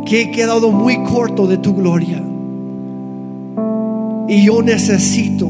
que 0.05 0.21
he 0.21 0.31
quedado 0.31 0.71
muy 0.71 1.03
corto 1.03 1.47
de 1.47 1.57
tu 1.57 1.75
gloria. 1.75 2.21
Y 4.27 4.45
yo 4.45 4.61
necesito 4.61 5.49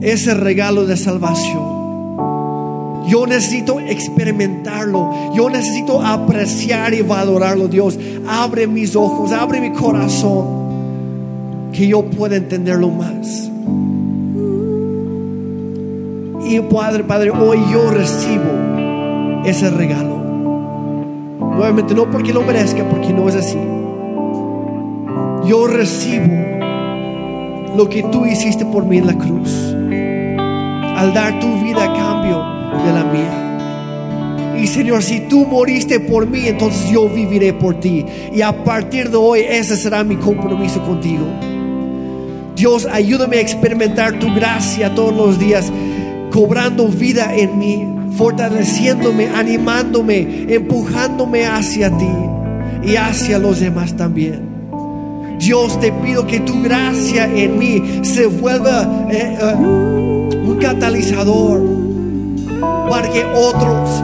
ese 0.00 0.34
regalo 0.34 0.86
de 0.86 0.96
salvación. 0.96 1.75
Yo 3.06 3.26
necesito 3.26 3.78
experimentarlo. 3.80 5.32
Yo 5.34 5.48
necesito 5.48 6.02
apreciar 6.02 6.92
y 6.94 7.02
valorarlo, 7.02 7.68
Dios. 7.68 7.98
Abre 8.28 8.66
mis 8.66 8.96
ojos, 8.96 9.32
abre 9.32 9.60
mi 9.60 9.72
corazón. 9.72 10.66
Que 11.72 11.86
yo 11.86 12.04
pueda 12.04 12.36
entenderlo 12.36 12.88
más. 12.88 13.50
Y 16.48 16.60
Padre, 16.60 17.04
Padre, 17.04 17.30
hoy 17.30 17.58
yo 17.72 17.90
recibo 17.90 19.44
ese 19.44 19.70
regalo. 19.70 20.16
Nuevamente, 21.38 21.94
no 21.94 22.10
porque 22.10 22.32
lo 22.32 22.42
merezca, 22.42 22.84
porque 22.88 23.12
no 23.12 23.28
es 23.28 23.36
así. 23.36 23.58
Yo 25.46 25.66
recibo 25.66 26.32
lo 27.76 27.88
que 27.88 28.02
tú 28.04 28.26
hiciste 28.26 28.64
por 28.64 28.84
mí 28.84 28.98
en 28.98 29.06
la 29.06 29.14
cruz. 29.14 29.74
Al 30.96 31.12
dar 31.12 31.38
tu 31.40 31.46
vida 31.62 31.84
a 31.84 31.92
cambio 31.92 32.05
de 32.86 32.92
la 32.92 33.04
mía. 33.04 33.46
Y 34.62 34.66
Señor, 34.68 35.02
si 35.02 35.20
tú 35.20 35.46
moriste 35.46 36.00
por 36.00 36.26
mí, 36.26 36.46
entonces 36.46 36.90
yo 36.90 37.08
viviré 37.08 37.52
por 37.52 37.78
ti. 37.78 38.06
Y 38.32 38.40
a 38.40 38.64
partir 38.64 39.10
de 39.10 39.16
hoy, 39.16 39.40
ese 39.40 39.76
será 39.76 40.02
mi 40.02 40.16
compromiso 40.16 40.82
contigo. 40.82 41.26
Dios, 42.54 42.88
ayúdame 42.90 43.36
a 43.36 43.40
experimentar 43.40 44.18
tu 44.18 44.34
gracia 44.34 44.94
todos 44.94 45.14
los 45.14 45.38
días, 45.38 45.70
cobrando 46.30 46.88
vida 46.88 47.34
en 47.34 47.58
mí, 47.58 47.86
fortaleciéndome, 48.16 49.28
animándome, 49.28 50.46
empujándome 50.48 51.44
hacia 51.44 51.90
ti 51.90 52.08
y 52.82 52.96
hacia 52.96 53.38
los 53.38 53.60
demás 53.60 53.94
también. 53.94 54.56
Dios, 55.38 55.78
te 55.80 55.92
pido 55.92 56.26
que 56.26 56.40
tu 56.40 56.62
gracia 56.62 57.26
en 57.26 57.58
mí 57.58 58.00
se 58.02 58.26
vuelva 58.26 59.06
eh, 59.10 59.36
eh, 59.38 59.54
un 59.54 60.58
catalizador 60.58 61.85
para 62.88 63.10
que 63.10 63.24
otros 63.24 64.02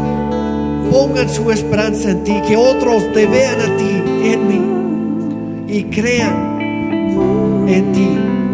pongan 0.91 1.29
su 1.29 1.51
esperanza 1.51 2.11
en 2.11 2.25
ti, 2.25 2.35
que 2.47 2.57
otros 2.57 3.13
te 3.13 3.27
vean 3.27 3.61
a 3.61 3.77
ti 3.77 4.03
en 4.25 4.49
mí 4.49 5.75
y 5.75 5.85
crean 5.85 6.61
en 7.69 7.93
ti 7.93 8.09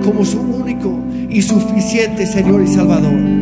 como 0.05 0.25
su 0.25 0.41
único 0.41 0.93
y 1.29 1.43
suficiente 1.43 2.27
Señor 2.27 2.63
y 2.63 2.69
Salvador. 2.69 3.39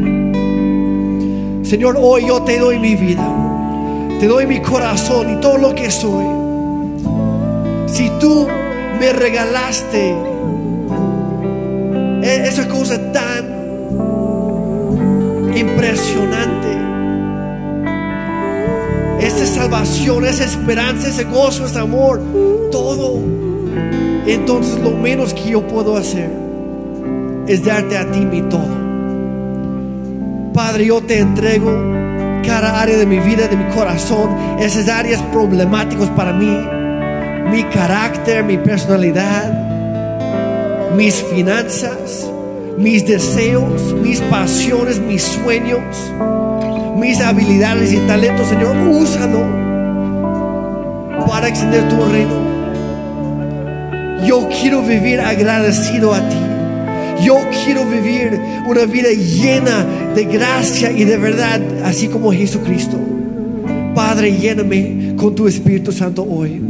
Señor, 1.62 1.98
hoy 2.00 2.26
yo 2.26 2.42
te 2.42 2.58
doy 2.58 2.78
mi 2.78 2.94
vida, 2.94 3.28
te 4.20 4.26
doy 4.28 4.46
mi 4.46 4.60
corazón 4.60 5.36
y 5.36 5.40
todo 5.40 5.58
lo 5.58 5.74
que 5.74 5.90
soy. 5.90 6.24
Si 7.86 8.08
tú 8.20 8.46
me 9.00 9.12
regalaste 9.12 10.14
e-, 12.22 12.48
esa 12.48 12.68
cosa 12.68 13.12
tan 13.12 13.56
impresionante, 15.56 16.75
esa 19.20 19.46
salvación, 19.46 20.24
esa 20.24 20.44
esperanza, 20.44 21.08
ese 21.08 21.24
gozo, 21.24 21.66
ese 21.66 21.78
amor, 21.78 22.20
todo. 22.70 23.20
Entonces 24.26 24.78
lo 24.80 24.90
menos 24.90 25.32
que 25.34 25.50
yo 25.50 25.66
puedo 25.66 25.96
hacer 25.96 26.30
es 27.46 27.64
darte 27.64 27.96
a 27.96 28.10
ti 28.10 28.20
mi 28.20 28.42
todo. 28.42 28.86
Padre, 30.52 30.86
yo 30.86 31.00
te 31.02 31.18
entrego 31.18 31.70
cada 32.44 32.80
área 32.80 32.96
de 32.96 33.06
mi 33.06 33.18
vida, 33.18 33.48
de 33.48 33.56
mi 33.56 33.64
corazón, 33.74 34.30
esas 34.58 34.88
áreas 34.88 35.20
problemáticas 35.32 36.08
para 36.10 36.32
mí, 36.32 36.58
mi 37.50 37.64
carácter, 37.64 38.44
mi 38.44 38.56
personalidad, 38.56 39.52
mis 40.96 41.22
finanzas, 41.22 42.30
mis 42.78 43.06
deseos, 43.06 43.94
mis 44.02 44.20
pasiones, 44.22 44.98
mis 44.98 45.22
sueños, 45.22 45.80
mis 47.06 47.20
habilidades 47.20 47.92
y 47.92 47.98
talentos, 47.98 48.48
Señor, 48.48 48.76
úsalo 48.88 49.46
para 51.28 51.46
extender 51.46 51.88
tu 51.88 52.04
reino. 52.06 52.34
Yo 54.26 54.48
quiero 54.48 54.82
vivir 54.82 55.20
agradecido 55.20 56.12
a 56.12 56.28
ti. 56.28 56.36
Yo 57.22 57.36
quiero 57.64 57.84
vivir 57.84 58.40
una 58.66 58.86
vida 58.86 59.10
llena 59.10 59.86
de 60.16 60.24
gracia 60.24 60.90
y 60.90 61.04
de 61.04 61.16
verdad, 61.16 61.60
así 61.84 62.08
como 62.08 62.32
Jesucristo. 62.32 62.98
Padre, 63.94 64.36
lléname 64.36 65.14
con 65.16 65.32
tu 65.36 65.46
Espíritu 65.46 65.92
Santo 65.92 66.26
hoy. 66.28 66.60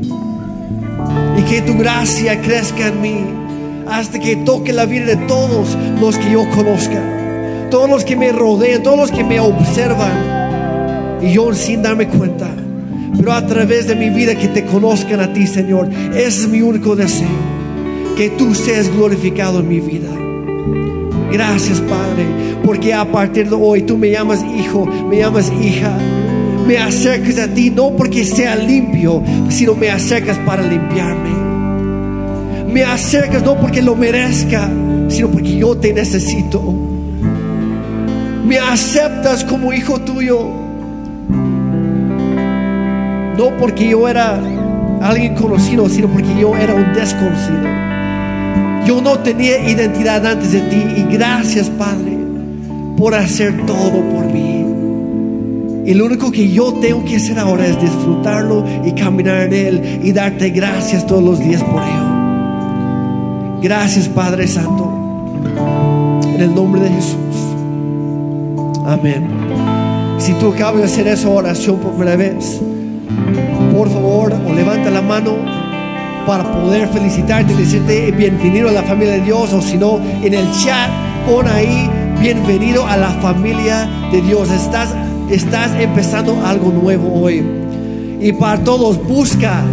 Y 1.38 1.42
que 1.44 1.62
tu 1.62 1.78
gracia 1.78 2.42
crezca 2.42 2.88
en 2.88 3.00
mí 3.00 3.24
hasta 3.88 4.18
que 4.18 4.36
toque 4.36 4.74
la 4.74 4.84
vida 4.84 5.06
de 5.06 5.16
todos 5.26 5.78
los 5.98 6.18
que 6.18 6.30
yo 6.30 6.46
conozca. 6.50 7.15
Todos 7.70 7.90
los 7.90 8.04
que 8.04 8.16
me 8.16 8.32
rodean, 8.32 8.82
todos 8.82 8.98
los 8.98 9.10
que 9.10 9.24
me 9.24 9.40
observan. 9.40 11.20
Y 11.22 11.32
yo 11.32 11.52
sin 11.54 11.82
darme 11.82 12.08
cuenta. 12.08 12.48
Pero 13.16 13.32
a 13.32 13.46
través 13.46 13.88
de 13.88 13.96
mi 13.96 14.10
vida 14.10 14.36
que 14.36 14.48
te 14.48 14.64
conozcan 14.64 15.20
a 15.20 15.32
ti, 15.32 15.46
Señor. 15.46 15.88
Ese 16.14 16.26
es 16.26 16.48
mi 16.48 16.60
único 16.60 16.94
deseo. 16.94 17.28
Que 18.16 18.30
tú 18.30 18.54
seas 18.54 18.88
glorificado 18.94 19.60
en 19.60 19.68
mi 19.68 19.80
vida. 19.80 20.08
Gracias, 21.32 21.80
Padre, 21.80 22.24
porque 22.64 22.94
a 22.94 23.04
partir 23.10 23.50
de 23.50 23.56
hoy 23.56 23.82
tú 23.82 23.98
me 23.98 24.10
llamas 24.10 24.44
hijo, 24.56 24.86
me 24.86 25.18
llamas 25.18 25.52
hija. 25.60 25.96
Me 26.66 26.78
acercas 26.78 27.38
a 27.38 27.48
ti 27.48 27.70
no 27.70 27.90
porque 27.96 28.24
sea 28.24 28.56
limpio, 28.56 29.22
sino 29.48 29.74
me 29.74 29.90
acercas 29.90 30.38
para 30.38 30.62
limpiarme. 30.62 31.30
Me 32.72 32.84
acercas 32.84 33.42
no 33.42 33.56
porque 33.58 33.82
lo 33.82 33.96
merezca, 33.96 34.68
sino 35.08 35.30
porque 35.30 35.58
yo 35.58 35.76
te 35.76 35.92
necesito. 35.92 36.95
Me 38.46 38.58
aceptas 38.60 39.42
como 39.42 39.72
hijo 39.72 40.00
tuyo, 40.02 40.48
no 43.36 43.56
porque 43.58 43.88
yo 43.88 44.06
era 44.06 44.40
alguien 45.02 45.34
conocido, 45.34 45.88
sino 45.88 46.06
porque 46.06 46.32
yo 46.38 46.56
era 46.56 46.72
un 46.74 46.92
desconocido. 46.94 47.64
Yo 48.86 49.02
no 49.02 49.18
tenía 49.18 49.68
identidad 49.68 50.24
antes 50.24 50.52
de 50.52 50.60
ti 50.60 50.80
y 50.96 51.02
gracias 51.12 51.68
Padre 51.70 52.16
por 52.96 53.16
hacer 53.16 53.66
todo 53.66 54.00
por 54.12 54.26
mí. 54.26 54.64
Y 55.84 55.94
lo 55.94 56.06
único 56.06 56.30
que 56.30 56.48
yo 56.48 56.72
tengo 56.74 57.04
que 57.04 57.16
hacer 57.16 57.40
ahora 57.40 57.66
es 57.66 57.80
disfrutarlo 57.80 58.64
y 58.84 58.92
caminar 58.92 59.52
en 59.52 59.52
él 59.52 60.00
y 60.04 60.12
darte 60.12 60.50
gracias 60.50 61.04
todos 61.04 61.24
los 61.24 61.40
días 61.40 61.64
por 61.64 61.82
ello. 61.82 63.60
Gracias 63.60 64.08
Padre 64.08 64.46
Santo. 64.46 64.88
En 66.32 66.40
el 66.40 66.54
nombre 66.54 66.80
de 66.80 66.90
Jesús. 66.90 67.25
Amén. 68.86 69.26
Si 70.18 70.32
tú 70.34 70.52
acabas 70.52 70.78
de 70.78 70.84
hacer 70.84 71.08
esa 71.08 71.28
oración 71.28 71.78
por 71.78 71.94
primera 71.94 72.14
vez, 72.14 72.60
por 73.76 73.90
favor, 73.90 74.32
o 74.32 74.52
levanta 74.52 74.90
la 74.92 75.02
mano 75.02 75.34
para 76.24 76.44
poder 76.52 76.86
felicitarte 76.88 77.52
y 77.52 77.56
decirte 77.56 78.12
bienvenido 78.12 78.68
a 78.68 78.72
la 78.72 78.84
familia 78.84 79.14
de 79.14 79.22
Dios, 79.22 79.52
o 79.52 79.60
si 79.60 79.76
no, 79.76 79.98
en 80.22 80.32
el 80.32 80.48
chat 80.52 80.88
pon 81.26 81.48
ahí 81.48 81.90
bienvenido 82.20 82.86
a 82.86 82.96
la 82.96 83.10
familia 83.10 83.88
de 84.12 84.22
Dios. 84.22 84.52
Estás, 84.52 84.94
estás 85.30 85.72
empezando 85.80 86.40
algo 86.46 86.70
nuevo 86.70 87.12
hoy. 87.22 87.44
Y 88.20 88.32
para 88.34 88.62
todos, 88.62 89.02
busca, 89.02 89.64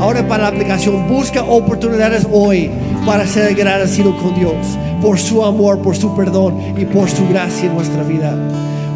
ahora 0.00 0.26
para 0.26 0.44
la 0.44 0.48
aplicación, 0.48 1.06
busca 1.06 1.42
oportunidades 1.42 2.26
hoy 2.32 2.70
para 3.04 3.26
ser 3.26 3.52
agradecido 3.52 4.16
con 4.16 4.34
Dios 4.34 4.78
por 5.00 5.18
su 5.18 5.44
amor, 5.44 5.80
por 5.80 5.96
su 5.96 6.14
perdón 6.14 6.58
y 6.76 6.84
por 6.84 7.08
su 7.08 7.26
gracia 7.28 7.68
en 7.68 7.74
nuestra 7.74 8.02
vida. 8.02 8.36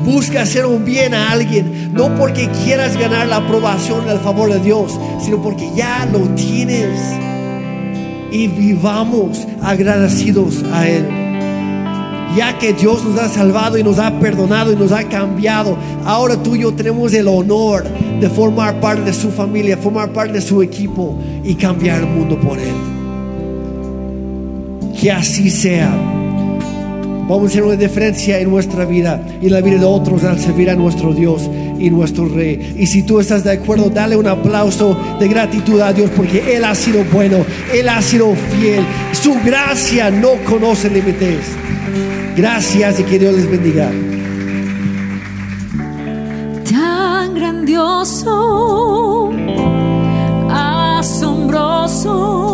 Busca 0.05 0.43
hacer 0.43 0.67
un 0.67 0.85
bien 0.85 1.15
a 1.15 1.31
alguien, 1.31 1.93
no 1.95 2.15
porque 2.17 2.49
quieras 2.65 2.97
ganar 2.97 3.29
la 3.29 3.37
aprobación, 3.37 4.09
el 4.09 4.19
favor 4.19 4.53
de 4.53 4.59
Dios, 4.59 4.99
sino 5.21 5.41
porque 5.41 5.71
ya 5.77 6.09
lo 6.13 6.21
tienes. 6.31 6.99
Y 8.33 8.49
vivamos 8.49 9.47
agradecidos 9.63 10.65
a 10.73 10.89
Él. 10.89 11.07
ya 12.35 12.59
que 12.59 12.73
Dios 12.73 13.05
nos 13.05 13.19
ha 13.19 13.29
salvado 13.29 13.77
y 13.77 13.83
nos 13.83 13.99
ha 13.99 14.19
perdonado 14.19 14.73
y 14.73 14.77
nos 14.77 14.91
ha 14.91 15.05
cambiado, 15.05 15.77
ahora 16.07 16.43
tú 16.43 16.57
y 16.57 16.61
yo 16.61 16.73
tenemos 16.73 17.13
el 17.13 17.29
honor 17.29 17.85
de 17.85 18.31
formar 18.31 18.81
parte 18.81 19.03
de 19.03 19.13
su 19.13 19.31
familia, 19.31 19.77
formar 19.77 20.15
parte 20.15 20.33
de 20.33 20.41
su 20.41 20.63
equipo 20.63 21.15
y 21.45 21.55
cambiar 21.57 22.01
el 22.01 22.07
mundo 22.07 22.41
por 22.41 22.59
Él 22.59 22.92
que 25.03 25.11
así 25.11 25.51
sea. 25.51 25.91
Vamos 27.29 27.43
a 27.43 27.47
hacer 27.47 27.65
una 27.65 27.75
diferencia 27.75 28.39
en 28.39 28.49
nuestra 28.49 28.85
vida 28.85 29.21
y 29.41 29.47
en 29.47 29.53
la 29.53 29.61
vida 29.61 29.79
de 29.79 29.85
otros 29.85 30.23
al 30.23 30.39
servir 30.39 30.71
a 30.71 30.77
nuestro 30.77 31.13
Dios 31.13 31.51
y 31.77 31.91
nuestro 31.91 32.29
Rey. 32.29 32.77
Y 32.79 32.87
si 32.87 33.03
tú 33.03 33.19
estás 33.19 33.43
de 33.43 33.51
acuerdo, 33.51 33.91
dale 33.91 34.17
un 34.17 34.29
aplauso 34.29 34.97
de 35.19 35.27
gratitud 35.27 35.81
a 35.81 35.93
Dios 35.93 36.09
porque 36.17 36.57
Él 36.57 36.65
ha 36.65 36.77
sido 36.77 37.03
bueno, 37.13 37.39
Él 37.75 37.89
ha 37.89 38.01
sido 38.01 38.33
fiel. 38.57 38.85
Su 39.11 39.35
gracia 39.45 40.09
no 40.09 40.35
conoce 40.49 40.89
límites. 40.89 41.47
Gracias 42.37 43.01
y 43.01 43.03
que 43.03 43.19
Dios 43.19 43.35
les 43.35 43.51
bendiga. 43.51 43.91
Tan 46.71 47.35
grandioso, 47.35 49.33
asombroso. 50.49 52.52